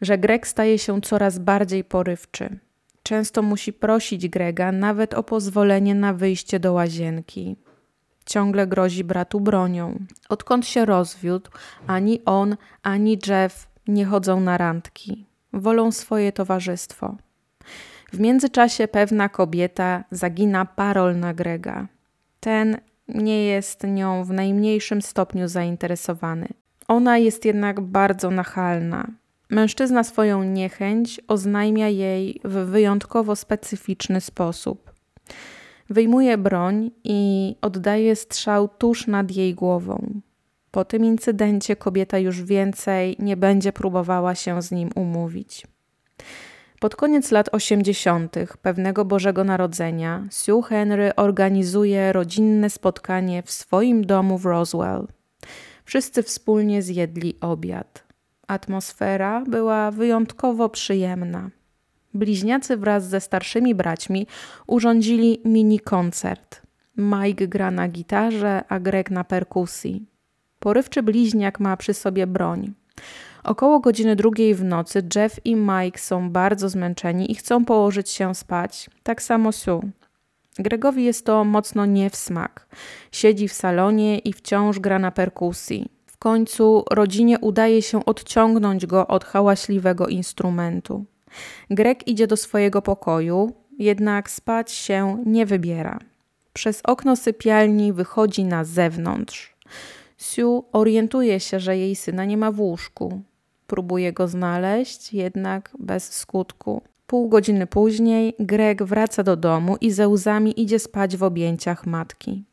że 0.00 0.18
Greg 0.18 0.46
staje 0.46 0.78
się 0.78 1.00
coraz 1.00 1.38
bardziej 1.38 1.84
porywczy. 1.84 2.58
Często 3.08 3.42
musi 3.42 3.72
prosić 3.72 4.28
Grega 4.28 4.72
nawet 4.72 5.14
o 5.14 5.22
pozwolenie 5.22 5.94
na 5.94 6.12
wyjście 6.12 6.60
do 6.60 6.72
łazienki. 6.72 7.56
Ciągle 8.26 8.66
grozi 8.66 9.04
bratu 9.04 9.40
bronią. 9.40 9.98
Odkąd 10.28 10.66
się 10.66 10.84
rozwiódł, 10.84 11.50
ani 11.86 12.24
on, 12.24 12.56
ani 12.82 13.18
Jeff 13.26 13.68
nie 13.86 14.04
chodzą 14.04 14.40
na 14.40 14.58
randki. 14.58 15.26
Wolą 15.52 15.92
swoje 15.92 16.32
towarzystwo. 16.32 17.16
W 18.12 18.20
międzyczasie 18.20 18.88
pewna 18.88 19.28
kobieta 19.28 20.04
zagina 20.10 20.64
parol 20.64 21.18
na 21.18 21.34
Grega. 21.34 21.86
Ten 22.40 22.76
nie 23.08 23.44
jest 23.44 23.84
nią 23.84 24.24
w 24.24 24.30
najmniejszym 24.30 25.02
stopniu 25.02 25.48
zainteresowany. 25.48 26.48
Ona 26.88 27.18
jest 27.18 27.44
jednak 27.44 27.80
bardzo 27.80 28.30
nachalna. 28.30 29.06
Mężczyzna 29.50 30.04
swoją 30.04 30.42
niechęć 30.42 31.20
oznajmia 31.28 31.88
jej 31.88 32.40
w 32.44 32.54
wyjątkowo 32.54 33.36
specyficzny 33.36 34.20
sposób. 34.20 34.92
Wyjmuje 35.90 36.38
broń 36.38 36.90
i 37.04 37.56
oddaje 37.60 38.16
strzał 38.16 38.68
tuż 38.68 39.06
nad 39.06 39.30
jej 39.30 39.54
głową. 39.54 40.20
Po 40.70 40.84
tym 40.84 41.04
incydencie 41.04 41.76
kobieta 41.76 42.18
już 42.18 42.42
więcej 42.42 43.16
nie 43.18 43.36
będzie 43.36 43.72
próbowała 43.72 44.34
się 44.34 44.62
z 44.62 44.70
nim 44.70 44.90
umówić. 44.94 45.66
Pod 46.80 46.96
koniec 46.96 47.30
lat 47.30 47.48
80. 47.52 48.36
pewnego 48.62 49.04
Bożego 49.04 49.44
Narodzenia 49.44 50.26
Sue 50.30 50.62
Henry 50.62 51.14
organizuje 51.16 52.12
rodzinne 52.12 52.70
spotkanie 52.70 53.42
w 53.42 53.50
swoim 53.50 54.06
domu 54.06 54.38
w 54.38 54.46
Roswell. 54.46 55.06
Wszyscy 55.84 56.22
wspólnie 56.22 56.82
zjedli 56.82 57.34
obiad. 57.40 58.07
Atmosfera 58.48 59.42
była 59.46 59.90
wyjątkowo 59.90 60.68
przyjemna. 60.68 61.50
Bliźniacy 62.14 62.76
wraz 62.76 63.08
ze 63.08 63.20
starszymi 63.20 63.74
braćmi 63.74 64.26
urządzili 64.66 65.40
mini 65.44 65.80
koncert. 65.80 66.62
Mike 66.96 67.48
gra 67.48 67.70
na 67.70 67.88
gitarze, 67.88 68.64
a 68.68 68.80
Greg 68.80 69.10
na 69.10 69.24
perkusji. 69.24 70.06
Porywczy 70.58 71.02
bliźniak 71.02 71.60
ma 71.60 71.76
przy 71.76 71.94
sobie 71.94 72.26
broń. 72.26 72.72
Około 73.44 73.80
godziny 73.80 74.16
drugiej 74.16 74.54
w 74.54 74.64
nocy 74.64 75.02
Jeff 75.16 75.46
i 75.46 75.56
Mike 75.56 75.98
są 75.98 76.30
bardzo 76.30 76.68
zmęczeni 76.68 77.32
i 77.32 77.34
chcą 77.34 77.64
położyć 77.64 78.10
się 78.10 78.34
spać, 78.34 78.90
tak 79.02 79.22
samo 79.22 79.52
Sue. 79.52 79.80
Gregowi 80.58 81.04
jest 81.04 81.26
to 81.26 81.44
mocno 81.44 81.86
nie 81.86 82.10
w 82.10 82.16
smak. 82.16 82.66
Siedzi 83.12 83.48
w 83.48 83.52
salonie 83.52 84.18
i 84.18 84.32
wciąż 84.32 84.78
gra 84.78 84.98
na 84.98 85.10
perkusji. 85.10 85.97
W 86.18 86.20
końcu 86.20 86.84
rodzinie 86.90 87.38
udaje 87.38 87.82
się 87.82 88.04
odciągnąć 88.04 88.86
go 88.86 89.06
od 89.06 89.24
hałaśliwego 89.24 90.06
instrumentu. 90.06 91.04
Greg 91.70 92.08
idzie 92.08 92.26
do 92.26 92.36
swojego 92.36 92.82
pokoju, 92.82 93.52
jednak 93.78 94.30
spać 94.30 94.72
się 94.72 95.22
nie 95.26 95.46
wybiera. 95.46 95.98
Przez 96.52 96.80
okno 96.84 97.16
sypialni 97.16 97.92
wychodzi 97.92 98.44
na 98.44 98.64
zewnątrz. 98.64 99.54
Sue 100.16 100.64
orientuje 100.72 101.40
się, 101.40 101.60
że 101.60 101.76
jej 101.76 101.96
syna 101.96 102.24
nie 102.24 102.36
ma 102.36 102.52
w 102.52 102.60
łóżku. 102.60 103.22
Próbuje 103.66 104.12
go 104.12 104.28
znaleźć, 104.28 105.12
jednak 105.12 105.70
bez 105.78 106.12
skutku. 106.12 106.82
Pół 107.06 107.28
godziny 107.28 107.66
później 107.66 108.34
Greg 108.38 108.82
wraca 108.82 109.22
do 109.22 109.36
domu 109.36 109.76
i 109.80 109.90
ze 109.90 110.08
łzami 110.08 110.62
idzie 110.62 110.78
spać 110.78 111.16
w 111.16 111.22
objęciach 111.22 111.86
matki. 111.86 112.44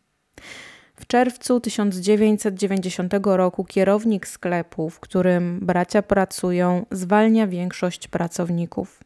W 0.95 1.07
czerwcu 1.07 1.59
1990 1.59 3.13
roku 3.23 3.65
kierownik 3.65 4.27
sklepu, 4.27 4.89
w 4.89 4.99
którym 4.99 5.59
bracia 5.61 6.01
pracują, 6.01 6.85
zwalnia 6.91 7.47
większość 7.47 8.07
pracowników. 8.07 9.03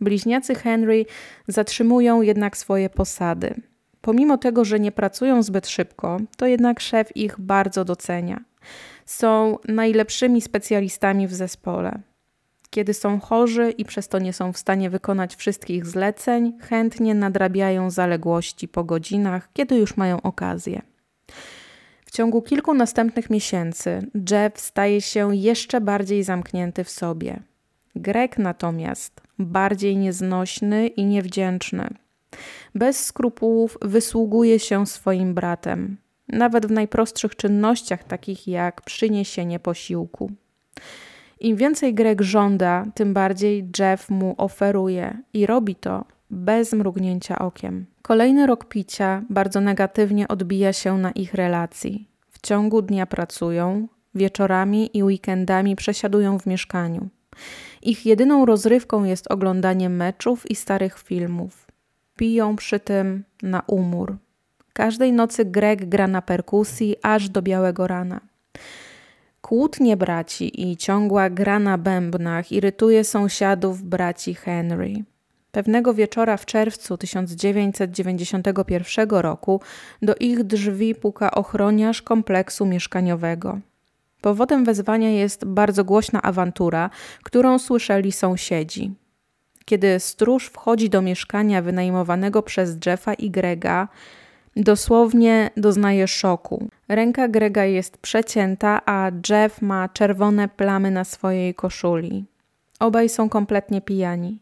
Bliźniacy 0.00 0.54
Henry 0.54 1.06
zatrzymują 1.48 2.22
jednak 2.22 2.56
swoje 2.56 2.90
posady. 2.90 3.54
Pomimo 4.00 4.38
tego, 4.38 4.64
że 4.64 4.80
nie 4.80 4.92
pracują 4.92 5.42
zbyt 5.42 5.68
szybko, 5.68 6.20
to 6.36 6.46
jednak 6.46 6.80
szef 6.80 7.16
ich 7.16 7.40
bardzo 7.40 7.84
docenia. 7.84 8.44
Są 9.06 9.58
najlepszymi 9.68 10.40
specjalistami 10.40 11.28
w 11.28 11.34
zespole. 11.34 11.98
Kiedy 12.70 12.94
są 12.94 13.20
chorzy 13.20 13.70
i 13.70 13.84
przez 13.84 14.08
to 14.08 14.18
nie 14.18 14.32
są 14.32 14.52
w 14.52 14.58
stanie 14.58 14.90
wykonać 14.90 15.36
wszystkich 15.36 15.86
zleceń, 15.86 16.52
chętnie 16.60 17.14
nadrabiają 17.14 17.90
zaległości 17.90 18.68
po 18.68 18.84
godzinach, 18.84 19.48
kiedy 19.52 19.76
już 19.76 19.96
mają 19.96 20.22
okazję. 20.22 20.82
W 22.06 22.10
ciągu 22.10 22.42
kilku 22.42 22.74
następnych 22.74 23.30
miesięcy 23.30 24.06
Jeff 24.30 24.60
staje 24.60 25.00
się 25.00 25.36
jeszcze 25.36 25.80
bardziej 25.80 26.24
zamknięty 26.24 26.84
w 26.84 26.90
sobie. 26.90 27.42
Greg 27.96 28.38
natomiast 28.38 29.20
bardziej 29.38 29.96
nieznośny 29.96 30.86
i 30.86 31.04
niewdzięczny. 31.04 31.88
Bez 32.74 33.04
skrupułów 33.04 33.78
wysługuje 33.82 34.58
się 34.58 34.86
swoim 34.86 35.34
bratem, 35.34 35.96
nawet 36.28 36.66
w 36.66 36.70
najprostszych 36.70 37.36
czynnościach, 37.36 38.04
takich 38.04 38.48
jak 38.48 38.82
przyniesienie 38.82 39.58
posiłku. 39.58 40.32
Im 41.40 41.56
więcej 41.56 41.94
Greg 41.94 42.22
żąda, 42.22 42.84
tym 42.94 43.14
bardziej 43.14 43.68
Jeff 43.78 44.10
mu 44.10 44.34
oferuje 44.38 45.18
i 45.32 45.46
robi 45.46 45.74
to 45.74 46.04
bez 46.30 46.72
mrugnięcia 46.72 47.38
okiem. 47.38 47.86
Kolejny 48.06 48.46
rok 48.46 48.64
picia 48.64 49.22
bardzo 49.30 49.60
negatywnie 49.60 50.28
odbija 50.28 50.72
się 50.72 50.98
na 50.98 51.10
ich 51.10 51.34
relacji. 51.34 52.08
W 52.30 52.40
ciągu 52.40 52.82
dnia 52.82 53.06
pracują, 53.06 53.88
wieczorami 54.14 54.90
i 54.96 55.02
weekendami 55.02 55.76
przesiadują 55.76 56.38
w 56.38 56.46
mieszkaniu. 56.46 57.08
Ich 57.82 58.06
jedyną 58.06 58.46
rozrywką 58.46 59.04
jest 59.04 59.32
oglądanie 59.32 59.88
meczów 59.88 60.50
i 60.50 60.54
starych 60.54 60.98
filmów. 60.98 61.66
Piją 62.16 62.56
przy 62.56 62.80
tym 62.80 63.24
na 63.42 63.62
umór. 63.66 64.16
Każdej 64.72 65.12
nocy 65.12 65.44
Greg 65.44 65.88
gra 65.88 66.06
na 66.06 66.22
perkusji 66.22 66.96
aż 67.02 67.28
do 67.28 67.42
białego 67.42 67.86
rana. 67.86 68.20
Kłótnie 69.40 69.96
braci 69.96 70.70
i 70.70 70.76
ciągła 70.76 71.30
gra 71.30 71.58
na 71.58 71.78
bębnach 71.78 72.52
irytuje 72.52 73.04
sąsiadów 73.04 73.82
braci 73.82 74.34
Henry. 74.34 75.04
Pewnego 75.56 75.94
wieczora 75.94 76.36
w 76.36 76.46
czerwcu 76.46 76.96
1991 76.96 79.10
roku 79.10 79.60
do 80.02 80.14
ich 80.20 80.44
drzwi 80.44 80.94
puka 80.94 81.30
ochroniarz 81.30 82.02
kompleksu 82.02 82.66
mieszkaniowego. 82.66 83.58
Powodem 84.20 84.64
wezwania 84.64 85.10
jest 85.10 85.44
bardzo 85.44 85.84
głośna 85.84 86.22
awantura, 86.22 86.90
którą 87.22 87.58
słyszeli 87.58 88.12
sąsiedzi. 88.12 88.94
Kiedy 89.64 90.00
stróż 90.00 90.46
wchodzi 90.46 90.90
do 90.90 91.02
mieszkania 91.02 91.62
wynajmowanego 91.62 92.42
przez 92.42 92.76
Jeffa 92.86 93.14
i 93.14 93.30
Grega, 93.30 93.88
dosłownie 94.56 95.50
doznaje 95.56 96.08
szoku. 96.08 96.68
Ręka 96.88 97.28
Grega 97.28 97.64
jest 97.64 97.98
przecięta, 97.98 98.80
a 98.86 99.10
Jeff 99.30 99.62
ma 99.62 99.88
czerwone 99.88 100.48
plamy 100.48 100.90
na 100.90 101.04
swojej 101.04 101.54
koszuli. 101.54 102.24
Obaj 102.80 103.08
są 103.08 103.28
kompletnie 103.28 103.80
pijani. 103.80 104.38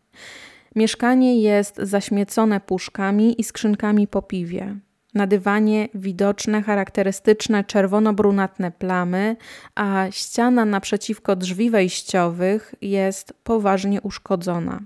Mieszkanie 0.77 1.41
jest 1.41 1.77
zaśmiecone 1.77 2.61
puszkami 2.61 3.41
i 3.41 3.45
skrzynkami 3.45 4.07
po 4.07 4.23
piwie. 4.23 4.77
Na 5.15 5.27
dywanie 5.27 5.89
widoczne 5.95 6.63
charakterystyczne 6.63 7.65
czerwono-brunatne 7.65 8.71
plamy, 8.71 9.37
a 9.75 10.07
ściana 10.11 10.65
naprzeciwko 10.65 11.37
drzwi 11.37 11.71
wejściowych 11.71 12.75
jest 12.81 13.35
poważnie 13.45 14.01
uszkodzona. 14.01 14.81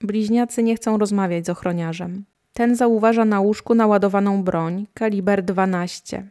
Bliźniacy 0.00 0.62
nie 0.62 0.76
chcą 0.76 0.98
rozmawiać 0.98 1.46
z 1.46 1.50
ochroniarzem. 1.50 2.24
Ten 2.52 2.76
zauważa 2.76 3.24
na 3.24 3.40
łóżku 3.40 3.74
naładowaną 3.74 4.44
broń 4.44 4.86
kaliber 4.94 5.42
12. 5.42 6.26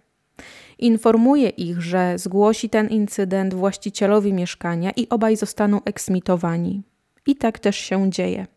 Informuje 0.80 1.50
ich, 1.50 1.82
że 1.82 2.14
zgłosi 2.18 2.70
ten 2.70 2.88
incydent 2.88 3.54
właścicielowi 3.54 4.34
mieszkania 4.34 4.92
i 4.92 5.10
obaj 5.10 5.38
zostaną 5.38 5.84
eksmitowani. 5.84 6.84
I 7.28 7.36
tak 7.36 7.60
też 7.60 7.76
się 7.76 8.10
dzieje. 8.10 8.48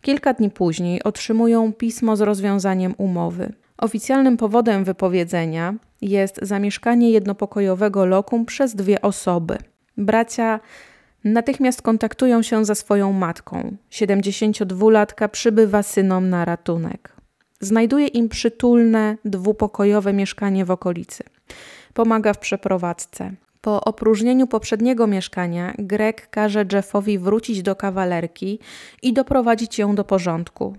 Kilka 0.00 0.32
dni 0.32 0.50
później 0.50 1.02
otrzymują 1.02 1.72
pismo 1.72 2.16
z 2.16 2.20
rozwiązaniem 2.20 2.94
umowy. 2.98 3.52
Oficjalnym 3.78 4.36
powodem 4.36 4.84
wypowiedzenia 4.84 5.74
jest 6.02 6.38
zamieszkanie 6.42 7.10
jednopokojowego 7.10 8.06
lokum 8.06 8.44
przez 8.44 8.74
dwie 8.74 9.02
osoby. 9.02 9.58
Bracia 9.96 10.60
natychmiast 11.24 11.82
kontaktują 11.82 12.42
się 12.42 12.64
ze 12.64 12.74
swoją 12.74 13.12
matką. 13.12 13.76
72-latka 13.90 15.28
przybywa 15.28 15.82
synom 15.82 16.30
na 16.30 16.44
ratunek. 16.44 17.16
Znajduje 17.60 18.06
im 18.06 18.28
przytulne, 18.28 19.16
dwupokojowe 19.24 20.12
mieszkanie 20.12 20.64
w 20.64 20.70
okolicy. 20.70 21.24
Pomaga 21.94 22.32
w 22.32 22.38
przeprowadzce. 22.38 23.32
Po 23.66 23.84
opróżnieniu 23.84 24.46
poprzedniego 24.46 25.06
mieszkania, 25.06 25.74
Greg 25.78 26.30
każe 26.30 26.64
Jeffowi 26.72 27.18
wrócić 27.18 27.62
do 27.62 27.76
kawalerki 27.76 28.58
i 29.02 29.12
doprowadzić 29.12 29.78
ją 29.78 29.94
do 29.94 30.04
porządku. 30.04 30.76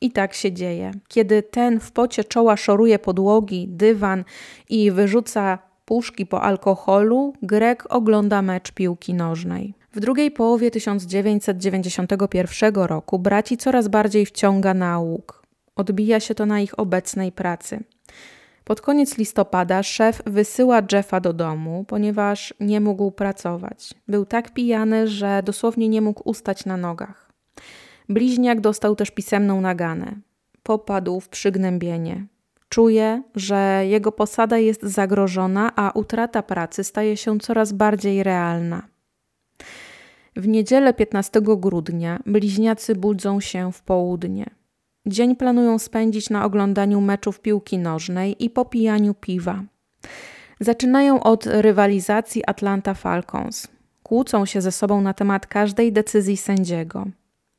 I 0.00 0.10
tak 0.10 0.34
się 0.34 0.52
dzieje. 0.52 0.90
Kiedy 1.08 1.42
ten 1.42 1.80
w 1.80 1.92
pocie 1.92 2.24
czoła 2.24 2.56
szoruje 2.56 2.98
podłogi, 2.98 3.68
dywan 3.68 4.24
i 4.68 4.90
wyrzuca 4.90 5.58
puszki 5.84 6.26
po 6.26 6.42
alkoholu, 6.42 7.34
Greg 7.42 7.86
ogląda 7.90 8.42
mecz 8.42 8.72
piłki 8.72 9.14
nożnej. 9.14 9.74
W 9.92 10.00
drugiej 10.00 10.30
połowie 10.30 10.70
1991 10.70 12.74
roku 12.74 13.18
braci 13.18 13.56
coraz 13.56 13.88
bardziej 13.88 14.26
wciąga 14.26 14.74
nauk. 14.74 15.42
Odbija 15.76 16.20
się 16.20 16.34
to 16.34 16.46
na 16.46 16.60
ich 16.60 16.78
obecnej 16.78 17.32
pracy. 17.32 17.84
Pod 18.64 18.80
koniec 18.80 19.18
listopada 19.18 19.82
szef 19.82 20.22
wysyła 20.26 20.82
Jeffa 20.92 21.20
do 21.20 21.32
domu, 21.32 21.84
ponieważ 21.88 22.54
nie 22.60 22.80
mógł 22.80 23.10
pracować. 23.10 23.94
Był 24.08 24.26
tak 24.26 24.54
pijany, 24.54 25.08
że 25.08 25.42
dosłownie 25.44 25.88
nie 25.88 26.00
mógł 26.00 26.22
ustać 26.24 26.64
na 26.64 26.76
nogach. 26.76 27.32
Bliźniak 28.08 28.60
dostał 28.60 28.96
też 28.96 29.10
pisemną 29.10 29.60
naganę. 29.60 30.16
Popadł 30.62 31.20
w 31.20 31.28
przygnębienie. 31.28 32.26
Czuje, 32.68 33.22
że 33.34 33.82
jego 33.86 34.12
posada 34.12 34.58
jest 34.58 34.82
zagrożona, 34.82 35.72
a 35.76 35.90
utrata 35.90 36.42
pracy 36.42 36.84
staje 36.84 37.16
się 37.16 37.38
coraz 37.38 37.72
bardziej 37.72 38.22
realna. 38.22 38.82
W 40.36 40.48
niedzielę 40.48 40.94
15 40.94 41.40
grudnia 41.40 42.22
bliźniacy 42.26 42.94
budzą 42.94 43.40
się 43.40 43.72
w 43.72 43.82
południe. 43.82 44.61
Dzień 45.06 45.36
planują 45.36 45.78
spędzić 45.78 46.30
na 46.30 46.44
oglądaniu 46.44 47.00
meczów 47.00 47.40
piłki 47.40 47.78
nożnej 47.78 48.44
i 48.44 48.50
popijaniu 48.50 49.14
piwa. 49.14 49.62
Zaczynają 50.60 51.22
od 51.22 51.46
rywalizacji 51.46 52.42
Atlanta 52.46 52.94
Falcons. 52.94 53.68
Kłócą 54.02 54.46
się 54.46 54.60
ze 54.60 54.72
sobą 54.72 55.00
na 55.00 55.14
temat 55.14 55.46
każdej 55.46 55.92
decyzji 55.92 56.36
sędziego. 56.36 57.06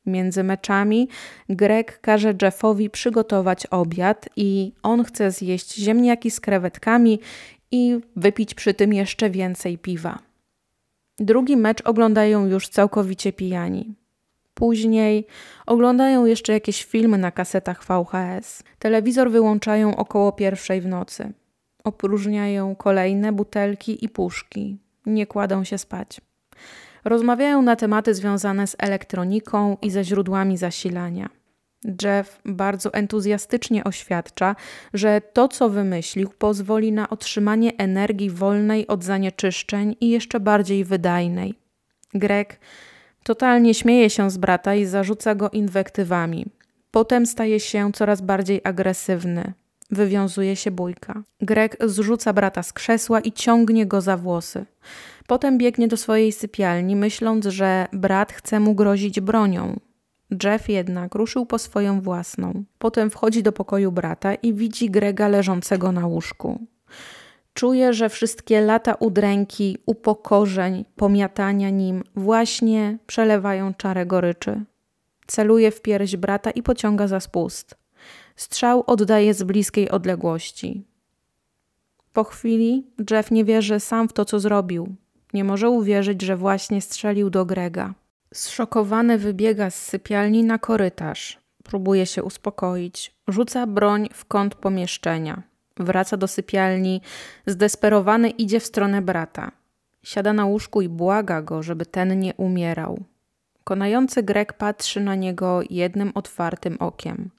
Między 0.06 0.44
meczami 0.44 1.08
Greg 1.48 2.00
każe 2.00 2.34
Jeffowi 2.42 2.90
przygotować 2.90 3.66
obiad 3.66 4.28
i 4.36 4.72
on 4.82 5.04
chce 5.04 5.30
zjeść 5.30 5.74
ziemniaki 5.74 6.30
z 6.30 6.40
krewetkami 6.40 7.20
i 7.70 8.00
wypić 8.16 8.54
przy 8.54 8.74
tym 8.74 8.92
jeszcze 8.92 9.30
więcej 9.30 9.78
piwa. 9.78 10.18
Drugi 11.18 11.56
mecz 11.56 11.82
oglądają 11.86 12.46
już 12.46 12.68
całkowicie 12.68 13.32
pijani. 13.32 13.94
Później 14.54 15.26
oglądają 15.66 16.26
jeszcze 16.26 16.52
jakieś 16.52 16.84
filmy 16.84 17.18
na 17.18 17.30
kasetach 17.30 17.84
VHS. 17.84 18.62
Telewizor 18.78 19.30
wyłączają 19.30 19.96
około 19.96 20.32
pierwszej 20.32 20.80
w 20.80 20.86
nocy. 20.86 21.32
Opróżniają 21.84 22.76
kolejne 22.76 23.32
butelki 23.32 24.04
i 24.04 24.08
puszki. 24.08 24.78
Nie 25.06 25.26
kładą 25.26 25.64
się 25.64 25.78
spać. 25.78 26.20
Rozmawiają 27.04 27.62
na 27.62 27.76
tematy 27.76 28.14
związane 28.14 28.66
z 28.66 28.76
elektroniką 28.78 29.76
i 29.82 29.90
ze 29.90 30.04
źródłami 30.04 30.56
zasilania. 30.56 31.28
Jeff 32.02 32.40
bardzo 32.44 32.94
entuzjastycznie 32.94 33.84
oświadcza, 33.84 34.56
że 34.94 35.20
to, 35.20 35.48
co 35.48 35.68
wymyślił, 35.68 36.30
pozwoli 36.38 36.92
na 36.92 37.10
otrzymanie 37.10 37.72
energii 37.78 38.30
wolnej 38.30 38.86
od 38.86 39.04
zanieczyszczeń 39.04 39.96
i 40.00 40.08
jeszcze 40.08 40.40
bardziej 40.40 40.84
wydajnej. 40.84 41.54
Greg 42.14 42.60
totalnie 43.24 43.74
śmieje 43.74 44.10
się 44.10 44.30
z 44.30 44.36
brata 44.36 44.74
i 44.74 44.84
zarzuca 44.84 45.34
go 45.34 45.50
inwektywami. 45.50 46.46
Potem 46.90 47.26
staje 47.26 47.60
się 47.60 47.92
coraz 47.92 48.20
bardziej 48.20 48.60
agresywny. 48.64 49.52
Wywiązuje 49.90 50.56
się 50.56 50.70
bójka. 50.70 51.22
Greg 51.40 51.76
zrzuca 51.80 52.32
brata 52.32 52.62
z 52.62 52.72
krzesła 52.72 53.20
i 53.20 53.32
ciągnie 53.32 53.86
go 53.86 54.00
za 54.00 54.16
włosy. 54.16 54.66
Potem 55.26 55.58
biegnie 55.58 55.88
do 55.88 55.96
swojej 55.96 56.32
sypialni, 56.32 56.96
myśląc, 56.96 57.46
że 57.46 57.86
brat 57.92 58.32
chce 58.32 58.60
mu 58.60 58.74
grozić 58.74 59.20
bronią. 59.20 59.80
Jeff 60.44 60.68
jednak 60.68 61.14
ruszył 61.14 61.46
po 61.46 61.58
swoją 61.58 62.00
własną. 62.00 62.64
Potem 62.78 63.10
wchodzi 63.10 63.42
do 63.42 63.52
pokoju 63.52 63.92
brata 63.92 64.34
i 64.34 64.54
widzi 64.54 64.90
Grega 64.90 65.28
leżącego 65.28 65.92
na 65.92 66.06
łóżku. 66.06 66.66
Czuje, 67.54 67.92
że 67.92 68.08
wszystkie 68.08 68.60
lata 68.60 68.94
udręki, 68.94 69.78
upokorzeń, 69.86 70.84
pomiatania 70.96 71.70
nim 71.70 72.04
właśnie 72.16 72.98
przelewają 73.06 73.74
czarę 73.74 74.06
goryczy. 74.06 74.64
Celuje 75.26 75.70
w 75.70 75.82
pierś 75.82 76.16
brata 76.16 76.50
i 76.50 76.62
pociąga 76.62 77.08
za 77.08 77.20
spust. 77.20 77.74
Strzał 78.36 78.84
oddaje 78.86 79.34
z 79.34 79.42
bliskiej 79.42 79.90
odległości. 79.90 80.84
Po 82.12 82.24
chwili 82.24 82.86
Jeff 83.10 83.30
nie 83.30 83.44
wierzy 83.44 83.80
sam 83.80 84.08
w 84.08 84.12
to, 84.12 84.24
co 84.24 84.40
zrobił. 84.40 84.94
Nie 85.32 85.44
może 85.44 85.70
uwierzyć, 85.70 86.22
że 86.22 86.36
właśnie 86.36 86.80
strzelił 86.80 87.30
do 87.30 87.44
Grega. 87.44 87.94
Zszokowany 88.34 89.18
wybiega 89.18 89.70
z 89.70 89.82
sypialni 89.82 90.44
na 90.44 90.58
korytarz. 90.58 91.40
Próbuje 91.62 92.06
się 92.06 92.22
uspokoić. 92.22 93.14
Rzuca 93.28 93.66
broń 93.66 94.08
w 94.12 94.24
kąt 94.24 94.54
pomieszczenia. 94.54 95.53
Wraca 95.76 96.16
do 96.16 96.28
sypialni. 96.28 97.00
Zdesperowany 97.46 98.30
idzie 98.30 98.60
w 98.60 98.66
stronę 98.66 99.02
brata. 99.02 99.52
Siada 100.02 100.32
na 100.32 100.46
łóżku 100.46 100.82
i 100.82 100.88
błaga 100.88 101.42
go, 101.42 101.62
żeby 101.62 101.86
ten 101.86 102.20
nie 102.20 102.34
umierał. 102.34 103.04
Konający 103.64 104.22
Greg 104.22 104.52
patrzy 104.52 105.00
na 105.00 105.14
niego 105.14 105.60
jednym 105.70 106.12
otwartym 106.14 106.76
okiem. 106.80 107.30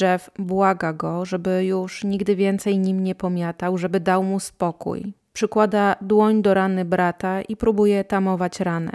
Jeff 0.00 0.30
błaga 0.38 0.92
go, 0.92 1.24
żeby 1.24 1.64
już 1.64 2.04
nigdy 2.04 2.36
więcej 2.36 2.78
nim 2.78 3.02
nie 3.02 3.14
pomiatał, 3.14 3.78
żeby 3.78 4.00
dał 4.00 4.22
mu 4.22 4.40
spokój. 4.40 5.12
Przykłada 5.32 5.96
dłoń 6.00 6.42
do 6.42 6.54
rany 6.54 6.84
brata 6.84 7.42
i 7.42 7.56
próbuje 7.56 8.04
tamować 8.04 8.60
ranę. 8.60 8.92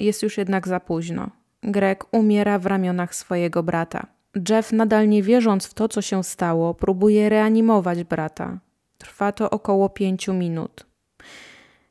Jest 0.00 0.22
już 0.22 0.38
jednak 0.38 0.68
za 0.68 0.80
późno. 0.80 1.30
Greg 1.62 2.04
umiera 2.12 2.58
w 2.58 2.66
ramionach 2.66 3.14
swojego 3.14 3.62
brata. 3.62 4.06
Jeff, 4.48 4.72
nadal 4.72 5.08
nie 5.08 5.22
wierząc 5.22 5.66
w 5.66 5.74
to, 5.74 5.88
co 5.88 6.02
się 6.02 6.24
stało, 6.24 6.74
próbuje 6.74 7.28
reanimować 7.28 8.04
brata. 8.04 8.58
Trwa 8.98 9.32
to 9.32 9.50
około 9.50 9.88
pięciu 9.88 10.34
minut. 10.34 10.86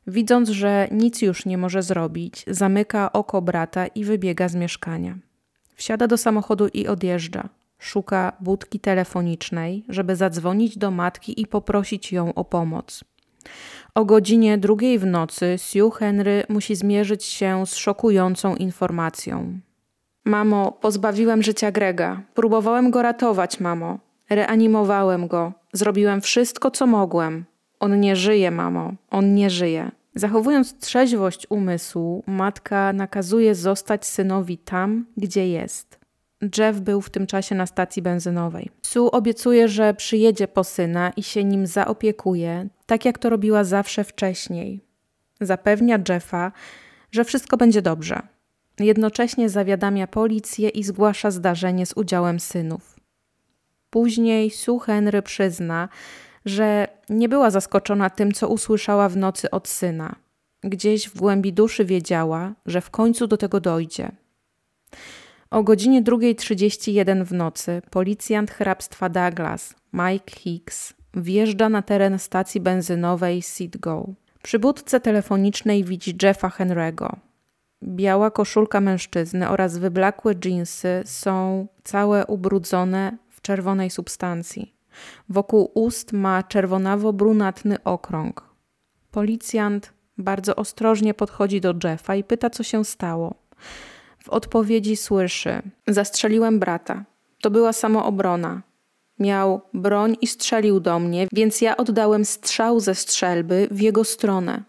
Widząc, 0.06 0.48
że 0.48 0.88
nic 0.90 1.22
już 1.22 1.46
nie 1.46 1.58
może 1.58 1.82
zrobić, 1.82 2.44
zamyka 2.46 3.12
oko 3.12 3.42
brata 3.42 3.86
i 3.86 4.04
wybiega 4.04 4.48
z 4.48 4.54
mieszkania. 4.54 5.18
Wsiada 5.74 6.06
do 6.06 6.16
samochodu 6.16 6.68
i 6.68 6.86
odjeżdża. 6.86 7.48
Szuka 7.78 8.32
budki 8.40 8.80
telefonicznej, 8.80 9.84
żeby 9.88 10.16
zadzwonić 10.16 10.78
do 10.78 10.90
matki 10.90 11.40
i 11.40 11.46
poprosić 11.46 12.12
ją 12.12 12.34
o 12.34 12.44
pomoc. 12.44 13.04
O 13.94 14.04
godzinie 14.04 14.58
drugiej 14.58 14.98
w 14.98 15.06
nocy 15.06 15.54
Sue 15.58 15.90
Henry 15.90 16.44
musi 16.48 16.76
zmierzyć 16.76 17.24
się 17.24 17.66
z 17.66 17.74
szokującą 17.74 18.56
informacją. 18.56 19.60
Mamo, 20.28 20.72
pozbawiłem 20.72 21.42
życia 21.42 21.70
Grega. 21.70 22.22
Próbowałem 22.34 22.90
go 22.90 23.02
ratować, 23.02 23.60
mamo. 23.60 23.98
Reanimowałem 24.30 25.28
go. 25.28 25.52
Zrobiłem 25.72 26.20
wszystko, 26.20 26.70
co 26.70 26.86
mogłem. 26.86 27.44
On 27.80 28.00
nie 28.00 28.16
żyje, 28.16 28.50
mamo. 28.50 28.92
On 29.10 29.34
nie 29.34 29.50
żyje. 29.50 29.90
Zachowując 30.14 30.78
trzeźwość 30.78 31.46
umysłu, 31.50 32.24
matka 32.26 32.92
nakazuje 32.92 33.54
zostać 33.54 34.06
synowi 34.06 34.58
tam, 34.58 35.06
gdzie 35.16 35.48
jest. 35.48 35.98
Jeff 36.58 36.80
był 36.80 37.00
w 37.00 37.10
tym 37.10 37.26
czasie 37.26 37.54
na 37.54 37.66
stacji 37.66 38.02
benzynowej. 38.02 38.70
Sue 38.82 39.10
obiecuje, 39.10 39.68
że 39.68 39.94
przyjedzie 39.94 40.48
po 40.48 40.64
syna 40.64 41.10
i 41.16 41.22
się 41.22 41.44
nim 41.44 41.66
zaopiekuje, 41.66 42.68
tak 42.86 43.04
jak 43.04 43.18
to 43.18 43.30
robiła 43.30 43.64
zawsze 43.64 44.04
wcześniej. 44.04 44.84
Zapewnia 45.40 45.98
Jeffa, 46.08 46.52
że 47.10 47.24
wszystko 47.24 47.56
będzie 47.56 47.82
dobrze. 47.82 48.37
Jednocześnie 48.80 49.48
zawiadamia 49.48 50.06
policję 50.06 50.68
i 50.68 50.84
zgłasza 50.84 51.30
zdarzenie 51.30 51.86
z 51.86 51.92
udziałem 51.96 52.40
synów. 52.40 52.96
Później 53.90 54.50
Sue 54.50 54.78
Henry 54.78 55.22
przyzna, 55.22 55.88
że 56.44 56.88
nie 57.08 57.28
była 57.28 57.50
zaskoczona 57.50 58.10
tym, 58.10 58.32
co 58.32 58.48
usłyszała 58.48 59.08
w 59.08 59.16
nocy 59.16 59.50
od 59.50 59.68
syna. 59.68 60.16
Gdzieś 60.62 61.08
w 61.08 61.16
głębi 61.16 61.52
duszy 61.52 61.84
wiedziała, 61.84 62.54
że 62.66 62.80
w 62.80 62.90
końcu 62.90 63.26
do 63.26 63.36
tego 63.36 63.60
dojdzie. 63.60 64.12
O 65.50 65.62
godzinie 65.62 66.02
2.31 66.02 67.24
w 67.24 67.32
nocy 67.32 67.82
policjant 67.90 68.50
hrabstwa 68.50 69.08
Douglas, 69.08 69.74
Mike 69.92 70.32
Hicks, 70.36 70.94
wjeżdża 71.14 71.68
na 71.68 71.82
teren 71.82 72.18
stacji 72.18 72.60
benzynowej 72.60 73.42
Go. 73.80 74.08
Przy 74.42 74.58
budce 74.58 75.00
telefonicznej 75.00 75.84
widzi 75.84 76.16
Jeffa 76.22 76.48
Henry'ego. 76.48 77.27
Biała 77.84 78.30
koszulka 78.30 78.80
mężczyzny 78.80 79.48
oraz 79.48 79.78
wyblakłe 79.78 80.34
dżinsy 80.34 81.02
są 81.04 81.66
całe 81.84 82.26
ubrudzone 82.26 83.18
w 83.30 83.40
czerwonej 83.40 83.90
substancji. 83.90 84.74
Wokół 85.28 85.70
ust 85.74 86.12
ma 86.12 86.42
czerwonawo-brunatny 86.42 87.76
okrąg. 87.84 88.42
Policjant 89.10 89.92
bardzo 90.18 90.56
ostrożnie 90.56 91.14
podchodzi 91.14 91.60
do 91.60 91.74
Jeffa 91.84 92.14
i 92.14 92.24
pyta, 92.24 92.50
co 92.50 92.62
się 92.62 92.84
stało. 92.84 93.34
W 94.18 94.28
odpowiedzi 94.28 94.96
słyszy: 94.96 95.62
Zastrzeliłem 95.86 96.58
brata. 96.58 97.04
To 97.42 97.50
była 97.50 97.72
samoobrona. 97.72 98.62
Miał 99.18 99.60
broń 99.74 100.16
i 100.20 100.26
strzelił 100.26 100.80
do 100.80 100.98
mnie, 100.98 101.28
więc 101.32 101.60
ja 101.60 101.76
oddałem 101.76 102.24
strzał 102.24 102.80
ze 102.80 102.94
strzelby 102.94 103.68
w 103.70 103.80
jego 103.80 104.04
stronę. 104.04 104.62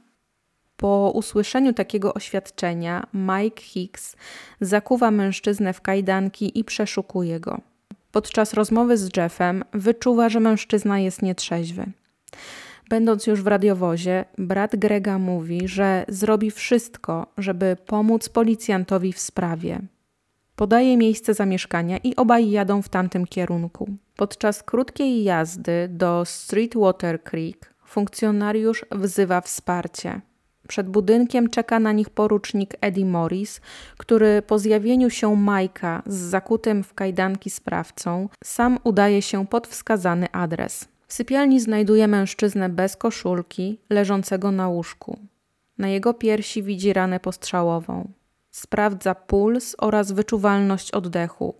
Po 0.79 1.11
usłyszeniu 1.15 1.73
takiego 1.73 2.13
oświadczenia, 2.13 3.07
Mike 3.13 3.61
Hicks 3.61 4.15
zakuwa 4.61 5.11
mężczyznę 5.11 5.73
w 5.73 5.81
kajdanki 5.81 6.59
i 6.59 6.63
przeszukuje 6.63 7.39
go. 7.39 7.61
Podczas 8.11 8.53
rozmowy 8.53 8.97
z 8.97 9.17
Jeffem 9.17 9.63
wyczuwa, 9.73 10.29
że 10.29 10.39
mężczyzna 10.39 10.99
jest 10.99 11.21
nietrzeźwy. 11.21 11.85
Będąc 12.89 13.27
już 13.27 13.41
w 13.41 13.47
radiowozie, 13.47 14.25
brat 14.37 14.75
Grega 14.75 15.17
mówi, 15.17 15.67
że 15.67 16.05
zrobi 16.07 16.51
wszystko, 16.51 17.27
żeby 17.37 17.77
pomóc 17.85 18.29
policjantowi 18.29 19.13
w 19.13 19.19
sprawie. 19.19 19.79
Podaje 20.55 20.97
miejsce 20.97 21.33
zamieszkania 21.33 21.97
i 21.97 22.15
obaj 22.15 22.49
jadą 22.49 22.81
w 22.81 22.89
tamtym 22.89 23.25
kierunku. 23.25 23.89
Podczas 24.15 24.63
krótkiej 24.63 25.23
jazdy 25.23 25.87
do 25.91 26.23
Streetwater 26.25 27.23
Creek 27.23 27.73
funkcjonariusz 27.85 28.85
wzywa 28.91 29.41
wsparcie. 29.41 30.21
Przed 30.69 30.89
budynkiem 30.89 31.49
czeka 31.49 31.79
na 31.79 31.91
nich 31.91 32.09
porucznik 32.09 32.75
Eddie 32.81 33.05
Morris, 33.05 33.61
który 33.97 34.41
po 34.41 34.59
zjawieniu 34.59 35.09
się 35.09 35.35
Majka 35.35 36.03
z 36.05 36.15
zakutym 36.15 36.83
w 36.83 36.93
kajdanki 36.93 37.49
sprawcą 37.49 38.29
sam 38.43 38.79
udaje 38.83 39.21
się 39.21 39.47
pod 39.47 39.67
wskazany 39.67 40.31
adres. 40.31 40.87
W 41.07 41.13
sypialni 41.13 41.59
znajduje 41.59 42.07
mężczyznę 42.07 42.69
bez 42.69 42.95
koszulki, 42.95 43.79
leżącego 43.89 44.51
na 44.51 44.67
łóżku. 44.67 45.19
Na 45.77 45.87
jego 45.87 46.13
piersi 46.13 46.63
widzi 46.63 46.93
ranę 46.93 47.19
postrzałową. 47.19 48.07
Sprawdza 48.51 49.15
puls 49.15 49.75
oraz 49.77 50.11
wyczuwalność 50.11 50.91
oddechu. 50.91 51.55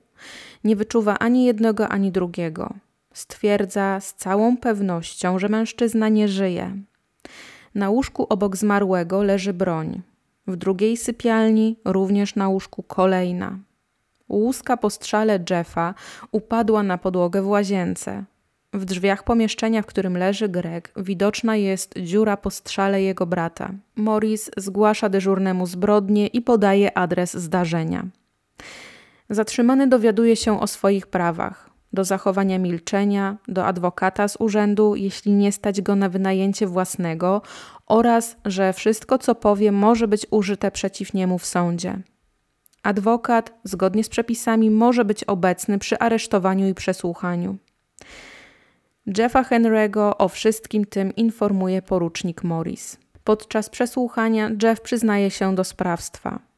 Nie 0.64 0.76
wyczuwa 0.76 1.20
ani 1.20 1.46
jednego, 1.46 1.88
ani 1.88 2.12
drugiego. 2.12 2.74
Stwierdza 3.14 4.00
z 4.00 4.14
całą 4.14 4.58
pewnością, 4.58 5.40
że 5.40 5.50
mężczyzna 5.50 6.10
nie 6.10 6.28
żyje. 6.28 6.72
Na 7.76 7.90
łóżku 7.90 8.26
obok 8.30 8.58
zmarłego 8.58 9.24
leży 9.24 9.54
broń. 9.54 10.02
W 10.48 10.56
drugiej 10.56 10.98
sypialni 10.98 11.78
również 11.86 12.36
na 12.36 12.50
łóżku 12.50 12.84
kolejna. 12.84 13.60
Łuska 14.30 14.78
po 14.78 14.90
strzale 14.90 15.40
Jeffa 15.50 15.94
upadła 16.32 16.84
na 16.84 16.98
podłogę 16.98 17.42
w 17.42 17.48
łazience. 17.48 18.24
W 18.74 18.86
drzwiach 18.86 19.24
pomieszczenia, 19.24 19.82
w 19.82 19.86
którym 19.86 20.18
leży 20.18 20.50
Greg, 20.50 20.92
widoczna 20.98 21.56
jest 21.56 21.94
dziura 21.98 22.38
po 22.38 22.52
strzale 22.52 23.02
jego 23.02 23.26
brata. 23.26 23.72
Morris 23.96 24.52
zgłasza 24.58 25.10
dyżurnemu 25.10 25.66
zbrodnię 25.66 26.28
i 26.28 26.42
podaje 26.42 26.98
adres 26.98 27.38
zdarzenia. 27.38 28.06
Zatrzymany 29.30 29.88
dowiaduje 29.88 30.36
się 30.36 30.60
o 30.60 30.68
swoich 30.68 31.08
prawach 31.08 31.69
do 31.94 32.04
zachowania 32.04 32.60
milczenia, 32.60 33.38
do 33.48 33.66
adwokata 33.66 34.28
z 34.28 34.38
urzędu, 34.40 34.96
jeśli 34.96 35.32
nie 35.32 35.52
stać 35.52 35.82
go 35.82 35.96
na 35.96 36.10
wynajęcie 36.10 36.68
własnego, 36.68 37.42
oraz 37.86 38.38
że 38.46 38.74
wszystko, 38.74 39.18
co 39.18 39.36
powie, 39.36 39.72
może 39.72 40.08
być 40.08 40.28
użyte 40.32 40.72
przeciw 40.72 41.14
niemu 41.14 41.38
w 41.38 41.46
sądzie. 41.46 42.00
Adwokat, 42.84 43.54
zgodnie 43.64 44.04
z 44.04 44.10
przepisami, 44.10 44.72
może 44.72 45.06
być 45.06 45.24
obecny 45.24 45.80
przy 45.80 46.00
aresztowaniu 46.00 46.68
i 46.68 46.74
przesłuchaniu. 46.74 47.58
Jeffa 49.18 49.44
Henry'ego 49.44 50.12
o 50.18 50.28
wszystkim 50.28 50.86
tym 50.86 51.16
informuje 51.16 51.82
porucznik 51.82 52.44
Morris. 52.44 52.98
Podczas 53.24 53.70
przesłuchania 53.70 54.50
Jeff 54.64 54.82
przyznaje 54.82 55.32
się 55.32 55.56
do 55.56 55.64
sprawstwa. 55.64 56.49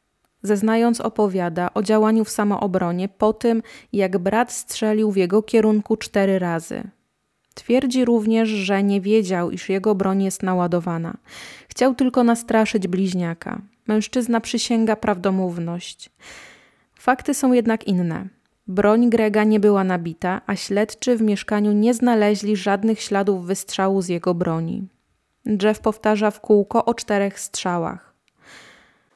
Zeznając 0.44 1.02
opowiada 1.02 1.74
o 1.74 1.84
działaniu 1.84 2.26
w 2.26 2.30
samoobronie 2.30 3.10
po 3.10 3.34
tym, 3.34 3.64
jak 3.94 4.18
brat 4.18 4.52
strzelił 4.52 5.12
w 5.12 5.16
jego 5.16 5.44
kierunku 5.44 5.98
cztery 5.98 6.40
razy. 6.40 6.84
Twierdzi 7.54 8.06
również, 8.06 8.50
że 8.50 8.84
nie 8.84 9.02
wiedział, 9.02 9.52
iż 9.52 9.70
jego 9.70 9.96
broń 9.96 10.24
jest 10.24 10.44
naładowana. 10.44 11.18
Chciał 11.68 11.96
tylko 11.96 12.24
nastraszyć 12.24 12.88
bliźniaka. 12.88 13.62
Mężczyzna 13.88 14.42
przysięga 14.42 14.96
prawdomówność. 14.96 16.10
Fakty 16.94 17.34
są 17.34 17.54
jednak 17.54 17.88
inne. 17.88 18.28
Broń 18.68 19.10
Grega 19.10 19.44
nie 19.44 19.60
była 19.60 19.84
nabita, 19.84 20.42
a 20.48 20.56
śledczy 20.56 21.18
w 21.18 21.22
mieszkaniu 21.22 21.72
nie 21.72 21.94
znaleźli 21.94 22.56
żadnych 22.56 23.02
śladów 23.02 23.46
wystrzału 23.46 24.02
z 24.02 24.08
jego 24.08 24.34
broni. 24.34 24.88
Jeff 25.64 25.80
powtarza 25.80 26.32
w 26.32 26.42
kółko 26.42 26.86
o 26.86 26.94
czterech 26.94 27.40
strzałach. 27.40 28.11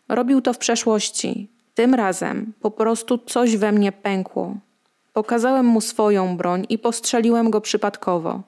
Robił 0.09 0.41
to 0.41 0.53
w 0.53 0.57
przeszłości. 0.57 1.49
Tym 1.73 1.93
razem 1.93 2.53
po 2.59 2.71
prostu 2.71 3.17
coś 3.17 3.57
we 3.57 3.71
mnie 3.71 3.91
pękło. 3.91 4.57
Pokazałem 5.13 5.65
mu 5.65 5.81
swoją 5.81 6.37
broń 6.37 6.65
i 6.69 6.77
postrzeliłem 6.77 7.49
go 7.49 7.61
przypadkowo. 7.61 8.41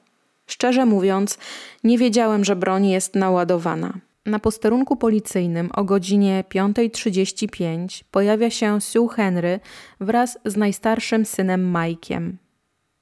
Szczerze 0.48 0.86
mówiąc, 0.86 1.38
nie 1.84 1.98
wiedziałem, 1.98 2.46
że 2.46 2.56
broń 2.56 2.88
jest 2.88 3.16
naładowana. 3.16 3.94
Na 4.26 4.40
posterunku 4.40 4.96
policyjnym 4.96 5.70
o 5.74 5.84
godzinie 5.84 6.44
5.35 6.50 8.04
pojawia 8.12 8.50
się 8.50 8.82
Sue 8.82 9.08
Henry 9.08 9.60
wraz 10.00 10.40
z 10.46 10.58
najstarszym 10.58 11.26
synem 11.26 11.74
Mike'iem. 11.74 12.32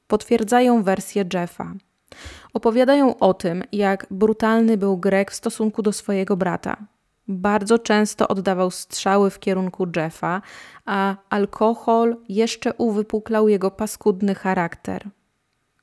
Potwierdzają 0.07 0.83
wersję 0.83 1.25
Jeffa. 1.33 1.73
Opowiadają 2.53 3.17
o 3.17 3.33
tym, 3.33 3.63
jak 3.71 4.07
brutalny 4.11 4.77
był 4.77 4.97
Greg 4.97 5.31
w 5.31 5.35
stosunku 5.35 5.81
do 5.81 5.91
swojego 5.91 6.37
brata. 6.37 6.77
Bardzo 7.27 7.79
często 7.79 8.27
oddawał 8.27 8.71
strzały 8.71 9.29
w 9.29 9.39
kierunku 9.39 9.87
Jeffa, 9.95 10.41
a 10.85 11.15
alkohol 11.29 12.15
jeszcze 12.29 12.73
uwypuklał 12.73 13.49
jego 13.49 13.71
paskudny 13.71 14.35
charakter. 14.35 15.09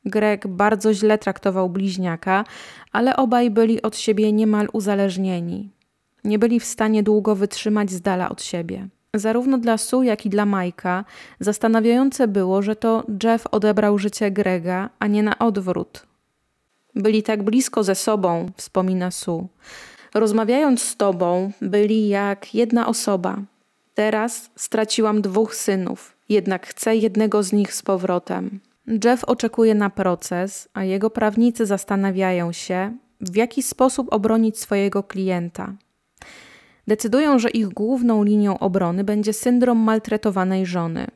Greg 0.04 0.46
bardzo 0.46 0.94
źle 0.94 1.18
traktował 1.18 1.70
bliźniaka, 1.70 2.44
ale 2.92 3.16
obaj 3.16 3.50
byli 3.50 3.82
od 3.82 3.96
siebie 3.96 4.32
niemal 4.32 4.68
uzależnieni. 4.72 5.70
Nie 6.24 6.38
byli 6.38 6.60
w 6.60 6.64
stanie 6.64 7.02
długo 7.02 7.34
wytrzymać 7.34 7.90
z 7.90 8.00
dala 8.00 8.28
od 8.28 8.42
siebie. 8.42 8.88
Zarówno 9.14 9.58
dla 9.58 9.78
Sue, 9.78 10.02
jak 10.02 10.26
i 10.26 10.30
dla 10.30 10.46
Majka 10.46 11.04
zastanawiające 11.40 12.28
było, 12.28 12.62
że 12.62 12.76
to 12.76 13.04
Jeff 13.24 13.46
odebrał 13.50 13.98
życie 13.98 14.30
Grega, 14.30 14.90
a 14.98 15.06
nie 15.06 15.22
na 15.22 15.38
odwrót. 15.38 16.06
Byli 16.94 17.22
tak 17.22 17.42
blisko 17.42 17.84
ze 17.84 17.94
sobą, 17.94 18.50
wspomina 18.56 19.10
Sue. 19.10 19.48
Rozmawiając 20.14 20.82
z 20.82 20.96
tobą, 20.96 21.52
byli 21.62 22.08
jak 22.08 22.54
jedna 22.54 22.86
osoba. 22.86 23.38
Teraz 23.94 24.50
straciłam 24.56 25.22
dwóch 25.22 25.54
synów, 25.54 26.16
jednak 26.28 26.66
chcę 26.66 26.96
jednego 26.96 27.42
z 27.42 27.52
nich 27.52 27.74
z 27.74 27.82
powrotem. 27.82 28.60
Jeff 29.04 29.24
oczekuje 29.24 29.74
na 29.74 29.90
proces, 29.90 30.68
a 30.74 30.84
jego 30.84 31.10
prawnicy 31.10 31.66
zastanawiają 31.66 32.52
się, 32.52 32.96
w 33.20 33.36
jaki 33.36 33.62
sposób 33.62 34.12
obronić 34.12 34.58
swojego 34.58 35.02
klienta. 35.02 35.74
Decydują, 36.88 37.38
że 37.38 37.50
ich 37.50 37.68
główną 37.68 38.24
linią 38.24 38.58
obrony 38.58 39.04
będzie 39.04 39.32
syndrom 39.32 39.78
maltretowanej 39.78 40.66
żony. 40.66 41.06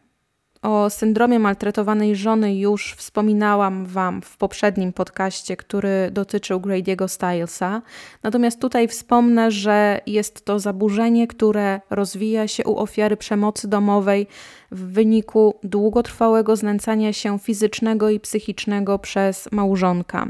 O 0.67 0.91
syndromie 0.91 1.39
maltretowanej 1.39 2.17
żony 2.17 2.57
już 2.57 2.95
wspominałam 2.95 3.87
Wam 3.87 4.23
w 4.23 4.37
poprzednim 4.37 4.93
podcaście, 4.93 5.57
który 5.57 6.11
dotyczył 6.13 6.61
Grady'ego 6.61 7.09
Stylesa. 7.09 7.83
Natomiast 8.23 8.61
tutaj 8.61 8.89
wspomnę, 8.89 9.51
że 9.51 10.01
jest 10.07 10.45
to 10.45 10.59
zaburzenie, 10.59 11.27
które 11.27 11.81
rozwija 11.91 12.49
się 12.49 12.65
u 12.65 12.79
ofiary 12.79 13.17
przemocy 13.17 13.69
domowej 13.69 14.27
w 14.71 14.93
wyniku 14.93 15.55
długotrwałego 15.63 16.57
znęcania 16.57 17.13
się 17.13 17.39
fizycznego 17.39 18.11
i 18.11 18.21
psychicznego 18.21 18.99
przez 18.99 19.53
małżonka. 19.53 20.29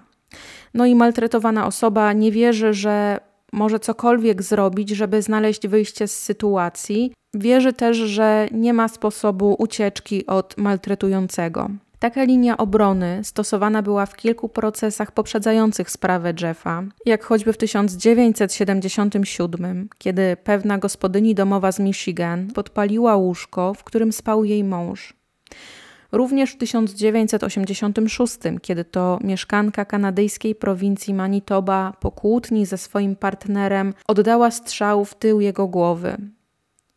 No 0.75 0.87
i 0.87 0.95
maltretowana 0.95 1.67
osoba 1.67 2.13
nie 2.13 2.33
wierzy, 2.33 2.75
że 2.75 3.21
może 3.53 3.81
cokolwiek 3.81 4.43
zrobić, 4.43 4.91
żeby 4.91 5.23
znaleźć 5.23 5.69
wyjście 5.69 6.09
z 6.09 6.23
sytuacji. 6.23 7.13
Wierzy 7.35 7.73
też, 7.73 7.97
że 7.97 8.49
nie 8.53 8.73
ma 8.73 8.89
sposobu 8.89 9.57
ucieczki 9.59 10.27
od 10.27 10.57
maltretującego. 10.57 11.71
Taka 11.99 12.25
linia 12.25 12.57
obrony 12.57 13.21
stosowana 13.25 13.83
była 13.83 14.07
w 14.07 14.17
kilku 14.17 14.49
procesach 14.49 15.13
poprzedzających 15.13 15.91
sprawę 15.91 16.35
Jeffa, 16.41 16.83
jak 17.07 17.25
choćby 17.25 17.53
w 17.53 17.57
1977, 17.57 19.89
kiedy 19.99 20.37
pewna 20.45 20.79
gospodyni 20.79 21.35
domowa 21.35 21.73
z 21.73 21.79
Michigan 21.79 22.49
podpaliła 22.55 23.17
łóżko, 23.17 23.75
w 23.75 23.85
którym 23.85 24.13
spał 24.13 24.45
jej 24.45 24.65
mąż. 24.65 25.15
Również 26.17 26.53
w 26.53 26.57
1986, 26.57 28.39
kiedy 28.63 28.85
to 28.85 29.19
mieszkanka 29.25 29.85
kanadyjskiej 29.85 30.55
prowincji 30.55 31.15
Manitoba 31.15 31.93
po 32.01 32.11
kłótni 32.11 32.67
ze 32.67 32.79
swoim 32.79 33.17
partnerem 33.17 33.95
oddała 34.07 34.51
strzał 34.51 35.05
w 35.05 35.15
tył 35.15 35.41
jego 35.41 35.67
głowy. 35.69 36.17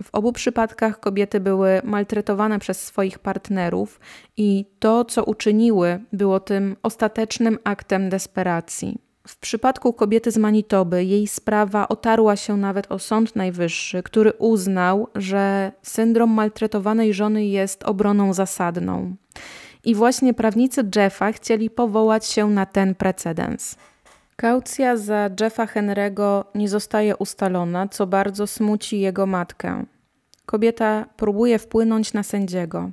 W 0.04 0.10
obu 0.12 0.32
przypadkach 0.32 1.00
kobiety 1.00 1.40
były 1.40 1.82
maltretowane 1.84 2.60
przez 2.60 2.82
swoich 2.82 3.20
partnerów 3.20 4.00
i 4.38 4.66
to, 4.80 5.06
co 5.06 5.24
uczyniły, 5.24 6.00
było 6.14 6.40
tym 6.40 6.76
ostatecznym 6.84 7.60
aktem 7.64 8.10
desperacji. 8.10 9.09
W 9.30 9.38
przypadku 9.38 9.94
kobiety 9.94 10.32
z 10.32 10.38
Manitoby 10.38 11.04
jej 11.04 11.28
sprawa 11.28 11.88
otarła 11.88 12.36
się 12.36 12.58
nawet 12.58 12.92
o 12.92 13.00
Sąd 13.00 13.36
Najwyższy, 13.36 14.04
który 14.04 14.34
uznał, 14.34 15.08
że 15.16 15.72
syndrom 15.82 16.30
maltretowanej 16.30 17.14
żony 17.14 17.46
jest 17.46 17.84
obroną 17.84 18.34
zasadną. 18.34 19.16
I 19.86 19.96
właśnie 19.96 20.34
prawnicy 20.34 20.90
Jeffa 20.96 21.32
chcieli 21.32 21.70
powołać 21.70 22.26
się 22.26 22.50
na 22.50 22.66
ten 22.66 22.96
precedens. 22.96 23.76
Kaucja 24.36 24.98
za 24.98 25.30
Jeffa 25.40 25.66
Henry'ego 25.66 26.44
nie 26.56 26.70
zostaje 26.70 27.18
ustalona, 27.18 27.88
co 27.88 28.08
bardzo 28.08 28.48
smuci 28.48 29.00
jego 29.00 29.26
matkę. 29.26 29.86
Kobieta 30.46 31.06
próbuje 31.18 31.60
wpłynąć 31.60 32.14
na 32.14 32.24
sędziego. 32.24 32.92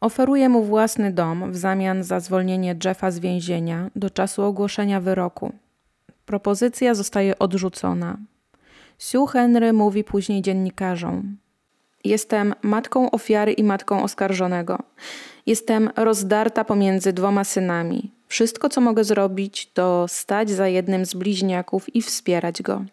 Oferuje 0.00 0.48
mu 0.48 0.64
własny 0.64 1.12
dom 1.12 1.52
w 1.52 1.56
zamian 1.56 2.02
za 2.02 2.20
zwolnienie 2.20 2.76
Jeffa 2.84 3.10
z 3.10 3.18
więzienia 3.18 3.90
do 3.96 4.10
czasu 4.10 4.42
ogłoszenia 4.42 5.00
wyroku. 5.00 5.52
Propozycja 6.26 6.94
zostaje 6.94 7.38
odrzucona. 7.38 8.16
Sue 8.98 9.26
Henry 9.26 9.72
mówi 9.72 10.04
później 10.04 10.42
dziennikarzom: 10.42 11.36
Jestem 12.04 12.54
matką 12.62 13.10
ofiary 13.10 13.52
i 13.52 13.64
matką 13.64 14.02
oskarżonego. 14.02 14.78
Jestem 15.46 15.90
rozdarta 15.96 16.64
pomiędzy 16.64 17.12
dwoma 17.12 17.44
synami. 17.44 18.10
Wszystko, 18.28 18.68
co 18.68 18.80
mogę 18.80 19.04
zrobić, 19.04 19.72
to 19.72 20.08
stać 20.08 20.50
za 20.50 20.68
jednym 20.68 21.06
z 21.06 21.14
bliźniaków 21.14 21.94
i 21.94 22.02
wspierać 22.02 22.62
go. 22.62 22.84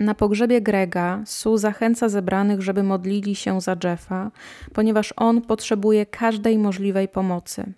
Na 0.00 0.14
pogrzebie 0.14 0.60
Grega 0.60 1.22
Sue 1.26 1.58
zachęca 1.58 2.08
zebranych, 2.08 2.62
żeby 2.62 2.82
modlili 2.82 3.34
się 3.34 3.60
za 3.60 3.76
Jeffa, 3.84 4.30
ponieważ 4.72 5.14
on 5.16 5.42
potrzebuje 5.42 6.06
każdej 6.06 6.58
możliwej 6.58 7.08
pomocy. 7.08 7.72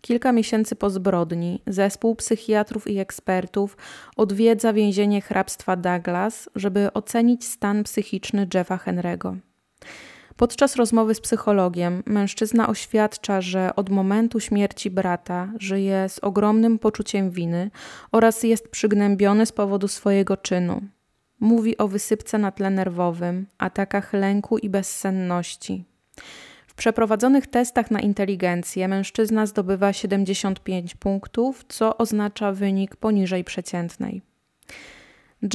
Kilka 0.00 0.32
miesięcy 0.32 0.76
po 0.76 0.90
zbrodni 0.90 1.62
zespół 1.66 2.14
psychiatrów 2.16 2.90
i 2.90 2.98
ekspertów 2.98 3.76
odwiedza 4.16 4.72
więzienie 4.72 5.20
hrabstwa 5.20 5.76
Douglas, 5.76 6.50
żeby 6.54 6.92
ocenić 6.92 7.44
stan 7.46 7.84
psychiczny 7.84 8.46
Jeffa 8.54 8.76
Henry'ego. 8.76 9.36
Podczas 10.36 10.76
rozmowy 10.76 11.14
z 11.14 11.20
psychologiem 11.20 12.02
mężczyzna 12.06 12.68
oświadcza, 12.68 13.40
że 13.40 13.76
od 13.76 13.90
momentu 13.90 14.40
śmierci 14.40 14.90
brata 14.90 15.52
żyje 15.58 16.08
z 16.08 16.18
ogromnym 16.18 16.78
poczuciem 16.78 17.30
winy 17.30 17.70
oraz 18.12 18.42
jest 18.42 18.68
przygnębiony 18.68 19.46
z 19.46 19.52
powodu 19.52 19.88
swojego 19.88 20.36
czynu. 20.36 20.82
Mówi 21.40 21.78
o 21.78 21.88
wysypce 21.88 22.38
na 22.38 22.52
tle 22.52 22.70
nerwowym, 22.70 23.46
atakach 23.58 24.12
lęku 24.12 24.58
i 24.58 24.68
bezsenności. 24.68 25.84
W 26.66 26.74
przeprowadzonych 26.74 27.46
testach 27.46 27.90
na 27.90 28.00
inteligencję 28.00 28.88
mężczyzna 28.88 29.46
zdobywa 29.46 29.92
75 29.92 30.94
punktów, 30.94 31.64
co 31.68 31.98
oznacza 31.98 32.52
wynik 32.52 32.96
poniżej 32.96 33.44
przeciętnej. 33.44 34.22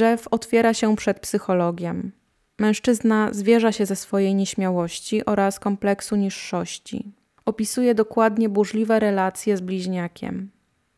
Jeff 0.00 0.28
otwiera 0.30 0.74
się 0.74 0.96
przed 0.96 1.20
psychologiem. 1.20 2.12
Mężczyzna 2.58 3.28
zwierza 3.32 3.72
się 3.72 3.86
ze 3.86 3.96
swojej 3.96 4.34
nieśmiałości 4.34 5.24
oraz 5.24 5.60
kompleksu 5.60 6.16
niższości. 6.16 7.12
Opisuje 7.46 7.94
dokładnie 7.94 8.48
burzliwe 8.48 9.00
relacje 9.00 9.56
z 9.56 9.60
bliźniakiem. 9.60 10.50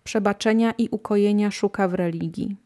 Przebaczenia 0.05 0.75
i 0.79 0.89
ukojenia 0.91 1.51
szuka 1.51 1.89
w 1.89 1.95
religii. 1.95 2.57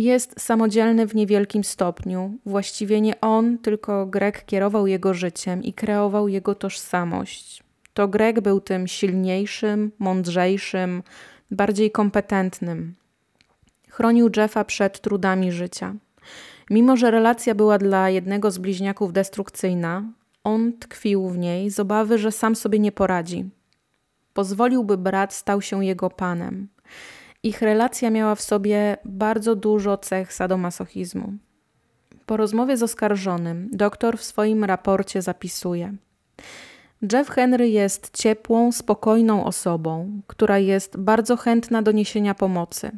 Jest 0.00 0.40
samodzielny 0.40 1.06
w 1.06 1.14
niewielkim 1.14 1.64
stopniu. 1.64 2.38
Właściwie 2.46 3.00
nie 3.00 3.20
on, 3.20 3.58
tylko 3.58 4.06
Greg 4.06 4.44
kierował 4.44 4.86
jego 4.86 5.14
życiem 5.14 5.62
i 5.62 5.72
kreował 5.72 6.28
jego 6.28 6.54
tożsamość. 6.54 7.62
To 7.94 8.08
Greg 8.08 8.40
był 8.40 8.60
tym 8.60 8.88
silniejszym, 8.88 9.92
mądrzejszym, 9.98 11.02
bardziej 11.50 11.90
kompetentnym. 11.90 12.94
Chronił 13.88 14.30
Jeffa 14.36 14.64
przed 14.64 15.00
trudami 15.00 15.52
życia. 15.52 15.94
Mimo, 16.70 16.96
że 16.96 17.10
relacja 17.10 17.54
była 17.54 17.78
dla 17.78 18.10
jednego 18.10 18.50
z 18.50 18.58
bliźniaków 18.58 19.12
destrukcyjna, 19.12 20.04
on 20.44 20.72
tkwił 20.78 21.28
w 21.28 21.38
niej 21.38 21.70
z 21.70 21.80
obawy, 21.80 22.18
że 22.18 22.32
sam 22.32 22.56
sobie 22.56 22.78
nie 22.78 22.92
poradzi. 22.92 23.50
Pozwolił, 24.34 24.84
by 24.84 24.96
brat 24.96 25.34
stał 25.34 25.62
się 25.62 25.84
jego 25.84 26.10
panem. 26.10 26.68
Ich 27.42 27.62
relacja 27.62 28.10
miała 28.10 28.34
w 28.34 28.40
sobie 28.40 28.96
bardzo 29.04 29.56
dużo 29.56 29.98
cech 29.98 30.32
sadomasochizmu. 30.32 31.32
Po 32.26 32.36
rozmowie 32.36 32.76
z 32.76 32.82
oskarżonym, 32.82 33.68
doktor 33.72 34.18
w 34.18 34.24
swoim 34.24 34.64
raporcie 34.64 35.22
zapisuje: 35.22 35.94
Jeff 37.12 37.28
Henry 37.28 37.68
jest 37.68 38.10
ciepłą, 38.16 38.72
spokojną 38.72 39.44
osobą, 39.44 40.20
która 40.26 40.58
jest 40.58 40.96
bardzo 40.96 41.36
chętna 41.36 41.82
do 41.82 41.92
niesienia 41.92 42.34
pomocy. 42.34 42.90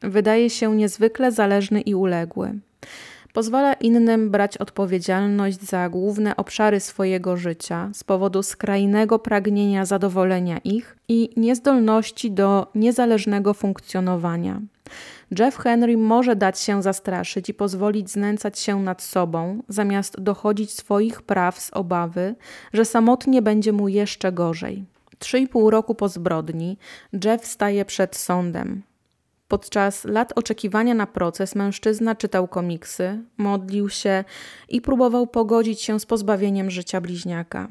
Wydaje 0.00 0.50
się 0.50 0.76
niezwykle 0.76 1.32
zależny 1.32 1.80
i 1.80 1.94
uległy. 1.94 2.58
Pozwala 3.32 3.72
innym 3.72 4.30
brać 4.30 4.58
odpowiedzialność 4.58 5.60
za 5.60 5.88
główne 5.88 6.36
obszary 6.36 6.80
swojego 6.80 7.36
życia 7.36 7.90
z 7.94 8.04
powodu 8.04 8.42
skrajnego 8.42 9.18
pragnienia 9.18 9.84
zadowolenia 9.84 10.58
ich 10.58 10.96
i 11.08 11.30
niezdolności 11.36 12.30
do 12.30 12.66
niezależnego 12.74 13.54
funkcjonowania. 13.54 14.60
Jeff 15.38 15.56
Henry 15.56 15.96
może 15.96 16.36
dać 16.36 16.60
się 16.60 16.82
zastraszyć 16.82 17.48
i 17.48 17.54
pozwolić 17.54 18.10
znęcać 18.10 18.58
się 18.58 18.82
nad 18.82 19.02
sobą, 19.02 19.62
zamiast 19.68 20.20
dochodzić 20.20 20.70
swoich 20.70 21.22
praw 21.22 21.60
z 21.60 21.70
obawy, 21.72 22.34
że 22.72 22.84
samotnie 22.84 23.42
będzie 23.42 23.72
mu 23.72 23.88
jeszcze 23.88 24.32
gorzej. 24.32 24.84
Trzy 25.18 25.38
i 25.38 25.48
pół 25.48 25.70
roku 25.70 25.94
po 25.94 26.08
zbrodni 26.08 26.78
Jeff 27.24 27.46
staje 27.46 27.84
przed 27.84 28.16
sądem. 28.16 28.82
Podczas 29.52 30.04
lat 30.04 30.32
oczekiwania 30.36 30.94
na 30.94 31.06
proces 31.06 31.54
mężczyzna 31.54 32.14
czytał 32.14 32.48
komiksy, 32.48 33.22
modlił 33.36 33.88
się 33.88 34.24
i 34.68 34.80
próbował 34.80 35.26
pogodzić 35.26 35.80
się 35.80 36.00
z 36.00 36.06
pozbawieniem 36.06 36.70
życia 36.70 37.00
bliźniaka. 37.00 37.68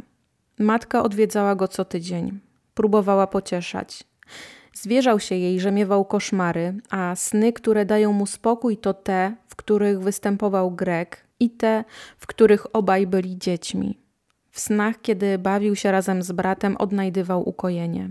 Matka 0.60 1.04
odwiedzała 1.04 1.56
go 1.56 1.68
co 1.68 1.86
tydzień. 1.86 2.40
Próbowała 2.74 3.28
pocieszać. 3.28 4.04
Zwierzał 4.74 5.20
się 5.20 5.36
jej, 5.36 5.60
że 5.60 5.72
miewał 5.72 6.06
koszmary, 6.06 6.74
a 6.90 7.16
sny, 7.16 7.54
które 7.54 7.86
dają 7.86 8.14
mu 8.14 8.26
spokój, 8.26 8.78
to 8.78 8.94
te, 8.94 9.36
w 9.48 9.56
których 9.56 10.00
występował 10.00 10.72
Grek 10.72 11.28
i 11.40 11.50
te, 11.50 11.84
w 12.18 12.28
których 12.28 12.76
obaj 12.76 13.08
byli 13.08 13.38
dziećmi. 13.38 14.00
W 14.52 14.60
snach, 14.60 15.02
kiedy 15.02 15.38
bawił 15.38 15.76
się 15.76 15.92
razem 15.92 16.24
z 16.24 16.32
bratem, 16.32 16.78
odnajdywał 16.78 17.50
ukojenie. 17.50 18.10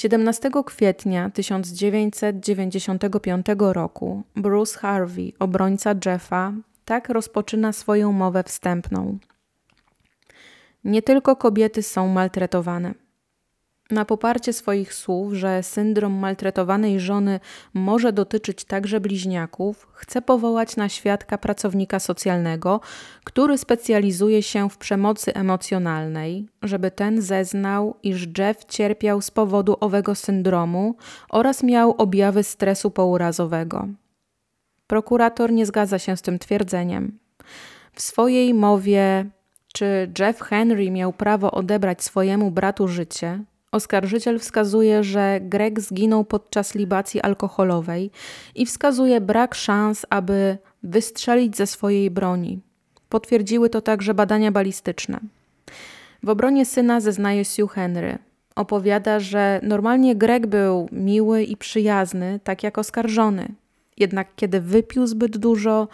17 0.00 0.50
kwietnia 0.66 1.30
1995 1.30 3.46
roku 3.58 4.22
Bruce 4.36 4.78
Harvey, 4.78 5.32
obrońca 5.38 5.94
Jeffa, 6.06 6.52
tak 6.84 7.08
rozpoczyna 7.08 7.72
swoją 7.72 8.12
mowę 8.12 8.42
wstępną. 8.42 9.18
Nie 10.84 11.02
tylko 11.02 11.36
kobiety 11.36 11.82
są 11.82 12.08
maltretowane. 12.08 12.94
Na 13.90 14.04
poparcie 14.04 14.52
swoich 14.52 14.94
słów, 14.94 15.32
że 15.32 15.62
syndrom 15.62 16.12
maltretowanej 16.12 17.00
żony 17.00 17.40
może 17.74 18.12
dotyczyć 18.12 18.64
także 18.64 19.00
bliźniaków, 19.00 19.88
chcę 19.92 20.22
powołać 20.22 20.76
na 20.76 20.88
świadka 20.88 21.38
pracownika 21.38 21.98
socjalnego, 21.98 22.80
który 23.24 23.58
specjalizuje 23.58 24.42
się 24.42 24.70
w 24.70 24.78
przemocy 24.78 25.34
emocjonalnej, 25.34 26.48
żeby 26.62 26.90
ten 26.90 27.22
zeznał, 27.22 27.96
iż 28.02 28.28
Jeff 28.38 28.64
cierpiał 28.64 29.20
z 29.20 29.30
powodu 29.30 29.76
owego 29.80 30.14
syndromu 30.14 30.96
oraz 31.30 31.62
miał 31.62 31.94
objawy 31.98 32.42
stresu 32.42 32.90
pourazowego. 32.90 33.88
Prokurator 34.86 35.52
nie 35.52 35.66
zgadza 35.66 35.98
się 35.98 36.16
z 36.16 36.22
tym 36.22 36.38
twierdzeniem. 36.38 37.18
W 37.94 38.02
swojej 38.02 38.54
mowie 38.54 39.26
czy 39.72 40.12
Jeff 40.18 40.40
Henry 40.40 40.90
miał 40.90 41.12
prawo 41.12 41.50
odebrać 41.50 42.02
swojemu 42.04 42.50
bratu 42.50 42.88
życie, 42.88 43.44
Oskarżyciel 43.72 44.38
wskazuje, 44.38 45.04
że 45.04 45.40
Greg 45.42 45.80
zginął 45.80 46.24
podczas 46.24 46.74
libacji 46.74 47.20
alkoholowej 47.20 48.10
i 48.54 48.66
wskazuje 48.66 49.20
brak 49.20 49.54
szans, 49.54 50.06
aby 50.10 50.58
wystrzelić 50.82 51.56
ze 51.56 51.66
swojej 51.66 52.10
broni. 52.10 52.60
Potwierdziły 53.08 53.70
to 53.70 53.80
także 53.80 54.14
badania 54.14 54.52
balistyczne. 54.52 55.20
W 56.22 56.28
obronie 56.28 56.66
syna 56.66 57.00
zeznaje 57.00 57.44
Sue 57.44 57.66
Henry. 57.68 58.18
Opowiada, 58.56 59.20
że 59.20 59.60
normalnie 59.62 60.16
Greg 60.16 60.46
był 60.46 60.88
miły 60.92 61.42
i 61.42 61.56
przyjazny, 61.56 62.40
tak 62.44 62.62
jak 62.62 62.78
oskarżony. 62.78 63.48
Jednak 63.96 64.28
kiedy 64.36 64.60
wypił 64.60 65.06
zbyt 65.06 65.38
dużo, 65.38 65.88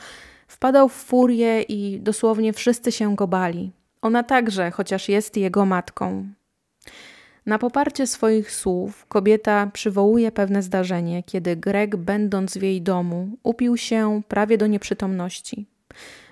wpadał 0.49 0.89
w 0.89 0.93
furię 0.93 1.62
i 1.62 2.01
dosłownie 2.01 2.53
wszyscy 2.53 2.93
się 2.93 3.17
go 3.17 3.27
bali. 3.27 3.73
Ona 4.03 4.23
także, 4.23 4.71
chociaż 4.71 5.09
jest 5.09 5.37
jego 5.37 5.67
matką. 5.67 6.27
Na 7.47 7.59
poparcie 7.59 8.07
swoich 8.07 8.53
słów 8.53 9.07
kobieta 9.07 9.71
przywołuje 9.73 10.33
pewne 10.33 10.63
zdarzenie, 10.63 11.23
kiedy 11.23 11.57
Greg, 11.57 11.97
będąc 11.97 12.59
w 12.59 12.63
jej 12.63 12.83
domu, 12.83 13.29
upił 13.43 13.77
się 13.77 14.23
prawie 14.29 14.59
do 14.59 14.67
nieprzytomności. 14.67 15.67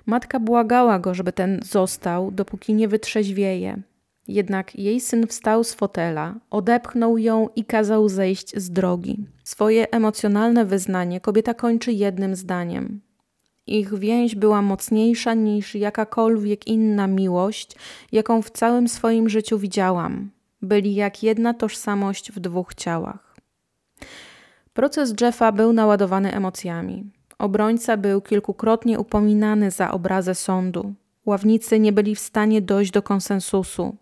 Matka 0.07 0.41
błagała 0.41 0.99
go, 0.99 1.15
żeby 1.15 1.33
ten 1.33 1.61
został, 1.63 2.31
dopóki 2.31 2.75
nie 2.75 2.89
wytrzeźwieje. 2.89 3.83
Jednak 4.29 4.77
jej 4.77 5.01
syn 5.01 5.27
wstał 5.27 5.65
z 5.65 5.75
fotela, 5.75 6.35
odepchnął 6.51 7.19
ją 7.19 7.49
i 7.57 7.65
kazał 7.65 8.09
zejść 8.09 8.57
z 8.57 8.71
drogi. 8.71 9.27
Swoje 9.45 9.91
emocjonalne 9.91 10.65
wyznanie 10.65 11.21
kobieta 11.21 11.55
kończy 11.55 11.93
jednym 11.93 12.37
zdaniem. 12.37 13.01
Ich 13.67 13.99
więź 13.99 14.35
była 14.35 14.63
mocniejsza 14.63 15.35
niż 15.35 15.75
jakakolwiek 15.75 16.67
inna 16.67 17.07
miłość, 17.07 17.77
jaką 18.13 18.43
w 18.43 18.51
całym 18.51 18.89
swoim 18.89 19.29
życiu 19.29 19.59
widziałam 19.59 20.34
byli 20.65 20.95
jak 20.95 21.23
jedna 21.23 21.55
tożsamość 21.55 22.33
w 22.33 22.41
dwóch 22.41 22.75
ciałach. 22.75 23.37
Proces 24.75 25.15
Jeffa 25.21 25.53
był 25.53 25.73
naładowany 25.73 26.35
emocjami. 26.35 27.05
Obrońca 27.39 27.97
był 27.97 28.21
kilkukrotnie 28.21 29.01
upominany 29.01 29.71
za 29.71 29.91
obrazę 29.91 30.35
sądu. 30.35 30.95
Ławnicy 31.27 31.81
nie 31.81 31.93
byli 31.93 32.15
w 32.15 32.21
stanie 32.21 32.63
dojść 32.63 32.91
do 32.91 33.03
konsensusu. 33.03 33.97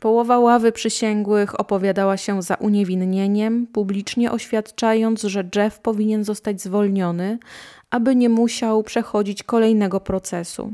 Połowa 0.00 0.38
ławy 0.38 0.72
przysięgłych 0.72 1.60
opowiadała 1.60 2.16
się 2.16 2.42
za 2.42 2.54
uniewinnieniem, 2.54 3.66
publicznie 3.66 4.32
oświadczając, 4.32 5.22
że 5.22 5.48
Jeff 5.56 5.80
powinien 5.80 6.24
zostać 6.24 6.62
zwolniony, 6.62 7.38
aby 7.90 8.16
nie 8.16 8.28
musiał 8.28 8.82
przechodzić 8.82 9.42
kolejnego 9.42 10.00
procesu 10.00 10.72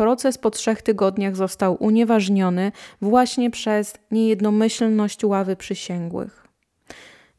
proces 0.00 0.38
po 0.38 0.50
trzech 0.50 0.82
tygodniach 0.82 1.36
został 1.36 1.76
unieważniony 1.80 2.72
właśnie 3.02 3.50
przez 3.50 3.94
niejednomyślność 4.10 5.24
ławy 5.24 5.56
przysięgłych. 5.56 6.46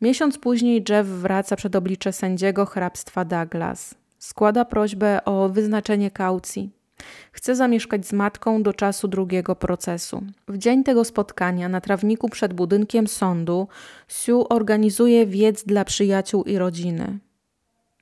Miesiąc 0.02 0.38
później 0.38 0.86
Jeff 0.90 1.08
wraca 1.08 1.56
przed 1.56 1.76
oblicze 1.76 2.14
sędziego 2.14 2.66
hrabstwa 2.66 3.26
Douglas. 3.26 3.96
Składa 4.20 4.66
prośbę 4.66 5.26
o 5.26 5.50
wyznaczenie 5.50 6.12
kaucji. 6.12 6.70
Chce 7.32 7.56
zamieszkać 7.56 8.08
z 8.08 8.14
matką 8.14 8.64
do 8.64 8.74
czasu 8.74 9.08
drugiego 9.08 9.56
procesu. 9.56 10.24
W 10.48 10.58
dzień 10.58 10.84
tego 10.84 11.06
spotkania 11.06 11.70
na 11.70 11.82
trawniku 11.82 12.30
przed 12.30 12.54
budynkiem 12.54 13.08
sądu 13.08 13.68
Sue 14.08 14.50
organizuje 14.50 15.26
wiec 15.26 15.64
dla 15.64 15.86
przyjaciół 15.86 16.44
i 16.44 16.58
rodziny. 16.58 17.20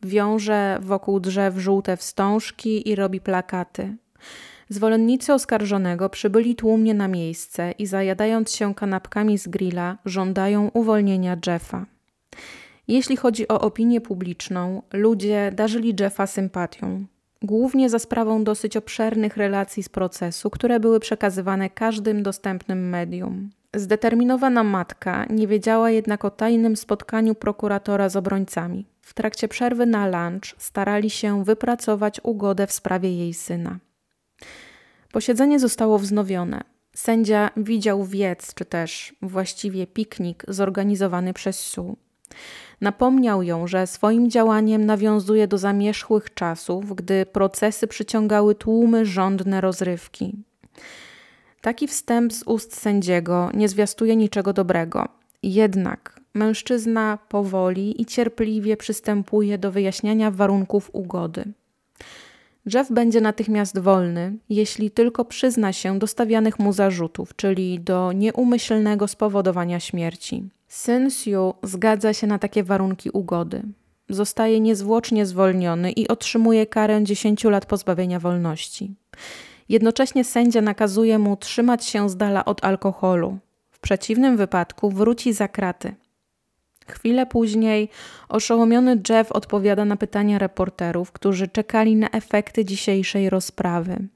Wiąże 0.04 0.80
wokół 0.82 1.20
drzew 1.20 1.58
żółte 1.58 1.98
wstążki 1.98 2.90
i 2.90 2.96
robi 2.96 3.22
plakaty. 3.22 3.96
Zwolennicy 4.70 5.34
oskarżonego 5.34 6.10
przybyli 6.10 6.56
tłumnie 6.56 6.94
na 6.94 7.08
miejsce 7.08 7.72
i 7.72 7.86
zajadając 7.86 8.56
się 8.56 8.76
kanapkami 8.76 9.38
z 9.38 9.48
grilla, 9.48 9.98
żądają 10.06 10.70
uwolnienia 10.74 11.38
Jeffa. 11.48 11.86
Jeśli 12.88 13.18
chodzi 13.18 13.48
o 13.48 13.62
opinię 13.62 14.02
publiczną, 14.02 14.82
ludzie 14.94 15.52
darzyli 15.56 15.96
Jeffa 16.00 16.28
sympatią. 16.28 17.06
głównie 17.42 17.90
za 17.90 18.00
sprawą 18.00 18.44
dosyć 18.44 18.78
obszernych 18.78 19.38
relacji 19.38 19.84
z 19.84 19.90
procesu, 19.90 20.50
które 20.50 20.80
były 20.80 21.00
przekazywane 21.00 21.70
każdym 21.70 22.24
dostępnym 22.24 22.90
medium. 22.90 23.50
Zdeterminowana 23.76 24.64
matka 24.64 25.26
nie 25.30 25.48
wiedziała 25.48 25.92
jednak 25.92 26.26
o 26.26 26.32
tajnym 26.32 26.76
spotkaniu 26.76 27.36
prokuratora 27.36 28.10
z 28.10 28.16
obrońcami. 28.16 28.86
W 29.02 29.14
trakcie 29.14 29.48
przerwy 29.48 29.86
na 29.86 30.08
lunch 30.08 30.56
starali 30.58 31.10
się 31.10 31.44
wypracować 31.44 32.20
ugodę 32.24 32.68
w 32.68 32.72
sprawie 32.72 33.16
jej 33.18 33.34
syna. 33.34 33.80
Posiedzenie 35.12 35.60
zostało 35.60 36.00
wznowione. 36.00 36.62
Sędzia 36.96 37.50
widział 37.58 38.06
wiec, 38.06 38.54
czy 38.54 38.66
też 38.66 39.16
właściwie 39.22 39.88
piknik 39.88 40.44
zorganizowany 40.48 41.34
przez 41.34 41.60
Sue. 41.60 41.96
Napomniał 42.82 43.44
ją, 43.44 43.68
że 43.68 43.88
swoim 43.88 44.30
działaniem 44.30 44.86
nawiązuje 44.86 45.48
do 45.48 45.58
zamierzchłych 45.58 46.34
czasów, 46.34 46.96
gdy 46.96 47.26
procesy 47.26 47.88
przyciągały 47.88 48.56
tłumy 48.56 49.06
żądne 49.06 49.62
rozrywki. 49.62 50.36
Taki 51.62 51.88
wstęp 51.88 52.34
z 52.34 52.44
ust 52.44 52.76
sędziego 52.80 53.50
nie 53.54 53.70
zwiastuje 53.70 54.16
niczego 54.16 54.54
dobrego. 54.54 55.08
Jednak 55.44 56.20
mężczyzna 56.34 57.18
powoli 57.30 58.02
i 58.02 58.06
cierpliwie 58.06 58.78
przystępuje 58.78 59.58
do 59.58 59.72
wyjaśniania 59.72 60.32
warunków 60.32 60.90
ugody. 60.94 61.54
Jeff 62.74 62.92
będzie 62.92 63.22
natychmiast 63.22 63.80
wolny, 63.80 64.38
jeśli 64.50 64.92
tylko 64.92 65.26
przyzna 65.26 65.74
się 65.74 66.00
do 66.00 66.08
stawianych 66.08 66.60
mu 66.60 66.74
zarzutów, 66.74 67.36
czyli 67.36 67.80
do 67.80 68.12
nieumyślnego 68.12 69.08
spowodowania 69.08 69.80
śmierci. 69.80 70.50
Syn 70.68 71.12
Siu 71.12 71.54
zgadza 71.64 72.14
się 72.14 72.28
na 72.28 72.40
takie 72.40 72.64
warunki 72.64 73.10
ugody. 73.10 73.64
Zostaje 74.10 74.60
niezwłocznie 74.60 75.26
zwolniony 75.26 75.92
i 75.92 76.08
otrzymuje 76.08 76.66
karę 76.66 77.04
10 77.04 77.44
lat 77.44 77.66
pozbawienia 77.66 78.20
wolności. 78.20 78.94
Jednocześnie 79.70 80.24
sędzia 80.24 80.62
nakazuje 80.62 81.20
mu 81.20 81.38
trzymać 81.38 81.86
się 81.86 82.10
z 82.10 82.18
dala 82.18 82.46
od 82.46 82.66
alkoholu. 82.66 83.38
W 83.70 83.80
przeciwnym 83.80 84.38
wypadku 84.38 84.90
wróci 84.90 85.34
za 85.34 85.48
kraty. 85.48 85.96
Chwilę 86.90 87.26
później 87.26 87.90
oszołomiony 88.30 89.02
Jeff 89.10 89.32
odpowiada 89.32 89.86
na 89.86 89.96
pytania 89.96 90.40
reporterów, 90.40 91.12
którzy 91.12 91.48
czekali 91.48 91.96
na 91.96 92.10
efekty 92.10 92.66
dzisiejszej 92.66 93.30
rozprawy. 93.30 94.08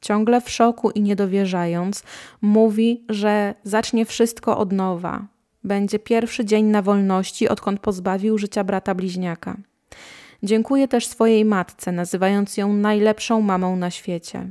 Ciągle 0.00 0.40
w 0.40 0.50
szoku 0.50 0.90
i 0.90 1.00
niedowierzając, 1.02 2.02
mówi, 2.40 3.04
że 3.08 3.54
zacznie 3.62 4.04
wszystko 4.04 4.58
od 4.58 4.72
nowa. 4.72 5.26
Będzie 5.64 5.98
pierwszy 5.98 6.44
dzień 6.44 6.66
na 6.66 6.82
wolności, 6.82 7.48
odkąd 7.48 7.80
pozbawił 7.80 8.38
życia 8.38 8.64
brata 8.64 8.94
bliźniaka. 8.94 9.56
Dziękuję 10.42 10.88
też 10.88 11.06
swojej 11.06 11.44
matce, 11.44 11.92
nazywając 11.92 12.56
ją 12.56 12.72
najlepszą 12.72 13.40
mamą 13.40 13.76
na 13.76 13.90
świecie. 13.90 14.50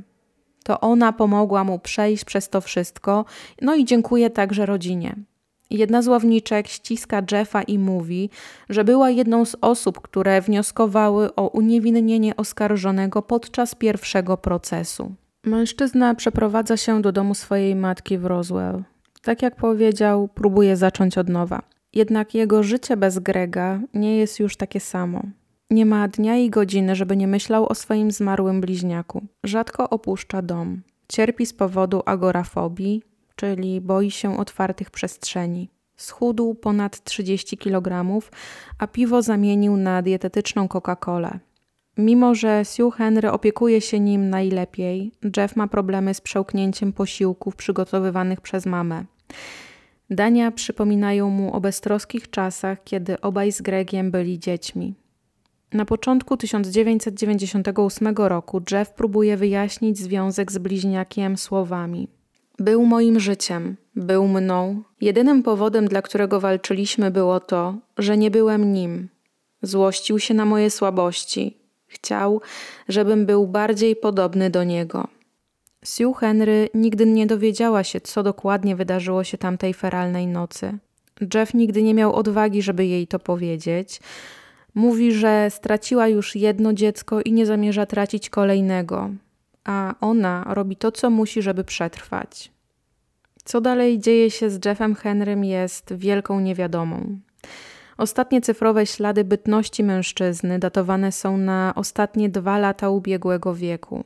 To 0.64 0.80
ona 0.80 1.12
pomogła 1.12 1.64
mu 1.64 1.78
przejść 1.78 2.24
przez 2.24 2.48
to 2.48 2.60
wszystko, 2.60 3.24
no 3.62 3.74
i 3.74 3.84
dziękuję 3.84 4.30
także 4.30 4.66
rodzinie. 4.66 5.16
Jedna 5.70 6.02
z 6.02 6.08
ławniczek 6.08 6.68
ściska 6.68 7.22
Jeffa 7.32 7.62
i 7.62 7.78
mówi, 7.78 8.30
że 8.68 8.84
była 8.84 9.10
jedną 9.10 9.44
z 9.44 9.56
osób, 9.60 10.00
które 10.00 10.40
wnioskowały 10.40 11.34
o 11.34 11.48
uniewinnienie 11.48 12.36
oskarżonego 12.36 13.22
podczas 13.22 13.74
pierwszego 13.74 14.36
procesu. 14.36 15.14
Mężczyzna 15.44 16.14
przeprowadza 16.14 16.76
się 16.76 17.02
do 17.02 17.12
domu 17.12 17.34
swojej 17.34 17.76
matki 17.76 18.18
w 18.18 18.26
Roswell. 18.26 18.84
Tak 19.22 19.42
jak 19.42 19.56
powiedział, 19.56 20.28
próbuje 20.28 20.76
zacząć 20.76 21.18
od 21.18 21.28
nowa. 21.28 21.62
Jednak 21.94 22.34
jego 22.34 22.62
życie 22.62 22.96
bez 22.96 23.18
Grega 23.18 23.80
nie 23.94 24.16
jest 24.16 24.40
już 24.40 24.56
takie 24.56 24.80
samo. 24.80 25.22
Nie 25.70 25.86
ma 25.86 26.08
dnia 26.08 26.36
i 26.36 26.50
godziny, 26.50 26.96
żeby 26.96 27.16
nie 27.16 27.26
myślał 27.26 27.66
o 27.68 27.74
swoim 27.74 28.10
zmarłym 28.10 28.60
bliźniaku. 28.60 29.26
Rzadko 29.44 29.90
opuszcza 29.90 30.42
dom. 30.42 30.82
Cierpi 31.08 31.46
z 31.46 31.52
powodu 31.52 32.02
agorafobii, 32.06 33.02
czyli 33.38 33.80
boi 33.80 34.10
się 34.10 34.38
otwartych 34.38 34.90
przestrzeni. 34.90 35.70
Schudł 35.96 36.54
ponad 36.54 37.04
30 37.04 37.58
kg, 37.58 38.20
a 38.78 38.86
piwo 38.86 39.22
zamienił 39.22 39.76
na 39.76 40.02
dietetyczną 40.02 40.66
Coca-Colę. 40.66 41.38
Mimo, 41.98 42.34
że 42.34 42.64
Sue 42.64 42.90
Henry 42.90 43.30
opiekuje 43.30 43.80
się 43.80 44.00
nim 44.00 44.30
najlepiej, 44.30 45.12
Jeff 45.36 45.56
ma 45.56 45.68
problemy 45.68 46.14
z 46.14 46.20
przełknięciem 46.20 46.92
posiłków 46.92 47.56
przygotowywanych 47.56 48.40
przez 48.40 48.66
mamę. 48.66 49.04
Dania 50.10 50.50
przypominają 50.50 51.30
mu 51.30 51.52
o 51.52 51.60
beztroskich 51.60 52.30
czasach, 52.30 52.84
kiedy 52.84 53.20
obaj 53.20 53.52
z 53.52 53.62
Gregiem 53.62 54.10
byli 54.10 54.38
dziećmi. 54.38 54.94
Na 55.72 55.84
początku 55.84 56.36
1998 56.36 58.16
roku 58.16 58.62
Jeff 58.70 58.90
próbuje 58.92 59.36
wyjaśnić 59.36 59.98
związek 59.98 60.52
z 60.52 60.58
bliźniakiem 60.58 61.36
słowami: 61.36 62.08
Był 62.58 62.84
moim 62.84 63.20
życiem, 63.20 63.76
był 63.96 64.28
mną. 64.28 64.82
Jedynym 65.00 65.42
powodem, 65.42 65.88
dla 65.88 66.02
którego 66.02 66.40
walczyliśmy, 66.40 67.10
było 67.10 67.40
to, 67.40 67.74
że 67.98 68.16
nie 68.16 68.30
byłem 68.30 68.72
nim. 68.72 69.08
Złościł 69.62 70.18
się 70.18 70.34
na 70.34 70.44
moje 70.44 70.70
słabości. 70.70 71.56
Chciał, 71.86 72.40
żebym 72.88 73.26
był 73.26 73.46
bardziej 73.46 73.96
podobny 73.96 74.50
do 74.50 74.64
niego. 74.64 75.08
Sue 75.84 76.12
Henry 76.12 76.68
nigdy 76.74 77.06
nie 77.06 77.26
dowiedziała 77.26 77.84
się, 77.84 78.00
co 78.00 78.22
dokładnie 78.22 78.76
wydarzyło 78.76 79.24
się 79.24 79.38
tamtej 79.38 79.74
feralnej 79.74 80.26
nocy. 80.26 80.78
Jeff 81.34 81.54
nigdy 81.54 81.82
nie 81.82 81.94
miał 81.94 82.14
odwagi, 82.14 82.62
żeby 82.62 82.86
jej 82.86 83.06
to 83.06 83.18
powiedzieć. 83.18 84.00
Mówi, 84.74 85.12
że 85.12 85.50
straciła 85.50 86.08
już 86.08 86.36
jedno 86.36 86.72
dziecko 86.72 87.20
i 87.20 87.32
nie 87.32 87.46
zamierza 87.46 87.86
tracić 87.86 88.30
kolejnego, 88.30 89.10
a 89.68 89.94
ona 90.00 90.44
robi 90.54 90.76
to, 90.76 90.92
co 90.92 91.10
musi, 91.10 91.42
żeby 91.42 91.64
przetrwać. 91.64 92.52
Co 93.44 93.60
dalej 93.60 93.98
dzieje 93.98 94.30
się 94.30 94.50
z 94.50 94.64
Jeffem 94.64 94.94
Henrym 94.94 95.44
jest 95.44 95.94
wielką 95.94 96.40
niewiadomą. 96.40 97.18
Ostatnie 97.98 98.40
cyfrowe 98.40 98.86
ślady 98.86 99.24
bytności 99.24 99.84
mężczyzny 99.84 100.58
datowane 100.58 101.12
są 101.12 101.36
na 101.36 101.72
ostatnie 101.76 102.28
dwa 102.28 102.58
lata 102.58 102.90
ubiegłego 102.90 103.54
wieku. 103.54 104.04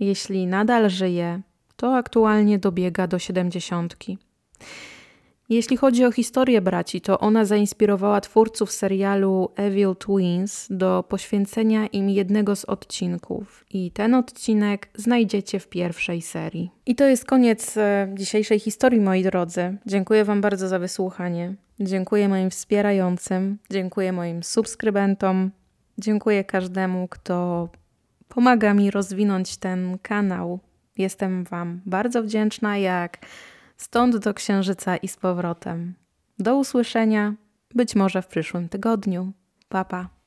Jeśli 0.00 0.46
nadal 0.46 0.90
żyje, 0.90 1.40
to 1.76 1.96
aktualnie 1.96 2.58
dobiega 2.58 3.06
do 3.06 3.18
siedemdziesiątki. 3.18 4.18
Jeśli 5.50 5.76
chodzi 5.76 6.04
o 6.04 6.12
historię 6.12 6.60
braci, 6.60 7.00
to 7.00 7.18
ona 7.18 7.44
zainspirowała 7.44 8.20
twórców 8.20 8.72
serialu 8.72 9.50
Evil 9.56 9.96
Twins 9.96 10.66
do 10.70 11.04
poświęcenia 11.08 11.86
im 11.86 12.10
jednego 12.10 12.56
z 12.56 12.64
odcinków. 12.64 13.64
I 13.70 13.90
ten 13.90 14.14
odcinek 14.14 14.88
znajdziecie 14.94 15.60
w 15.60 15.68
pierwszej 15.68 16.22
serii. 16.22 16.70
I 16.86 16.94
to 16.94 17.04
jest 17.04 17.24
koniec 17.24 17.76
e, 17.76 18.08
dzisiejszej 18.14 18.58
historii, 18.58 19.00
moi 19.00 19.22
drodzy. 19.22 19.76
Dziękuję 19.86 20.24
Wam 20.24 20.40
bardzo 20.40 20.68
za 20.68 20.78
wysłuchanie. 20.78 21.54
Dziękuję 21.80 22.28
moim 22.28 22.50
wspierającym, 22.50 23.58
dziękuję 23.70 24.12
moim 24.12 24.42
subskrybentom, 24.42 25.50
dziękuję 25.98 26.44
każdemu, 26.44 27.08
kto 27.08 27.68
pomaga 28.28 28.74
mi 28.74 28.90
rozwinąć 28.90 29.56
ten 29.56 29.98
kanał. 30.02 30.60
Jestem 30.98 31.44
Wam 31.44 31.80
bardzo 31.86 32.22
wdzięczna, 32.22 32.78
jak 32.78 33.18
stąd 33.80 34.16
do 34.16 34.34
księżyca 34.34 34.96
i 34.96 35.08
z 35.08 35.16
powrotem. 35.16 35.94
Do 36.38 36.56
usłyszenia, 36.56 37.34
być 37.74 37.94
może 37.94 38.22
w 38.22 38.26
przyszłym 38.26 38.68
tygodniu. 38.68 39.32
Papa. 39.68 40.19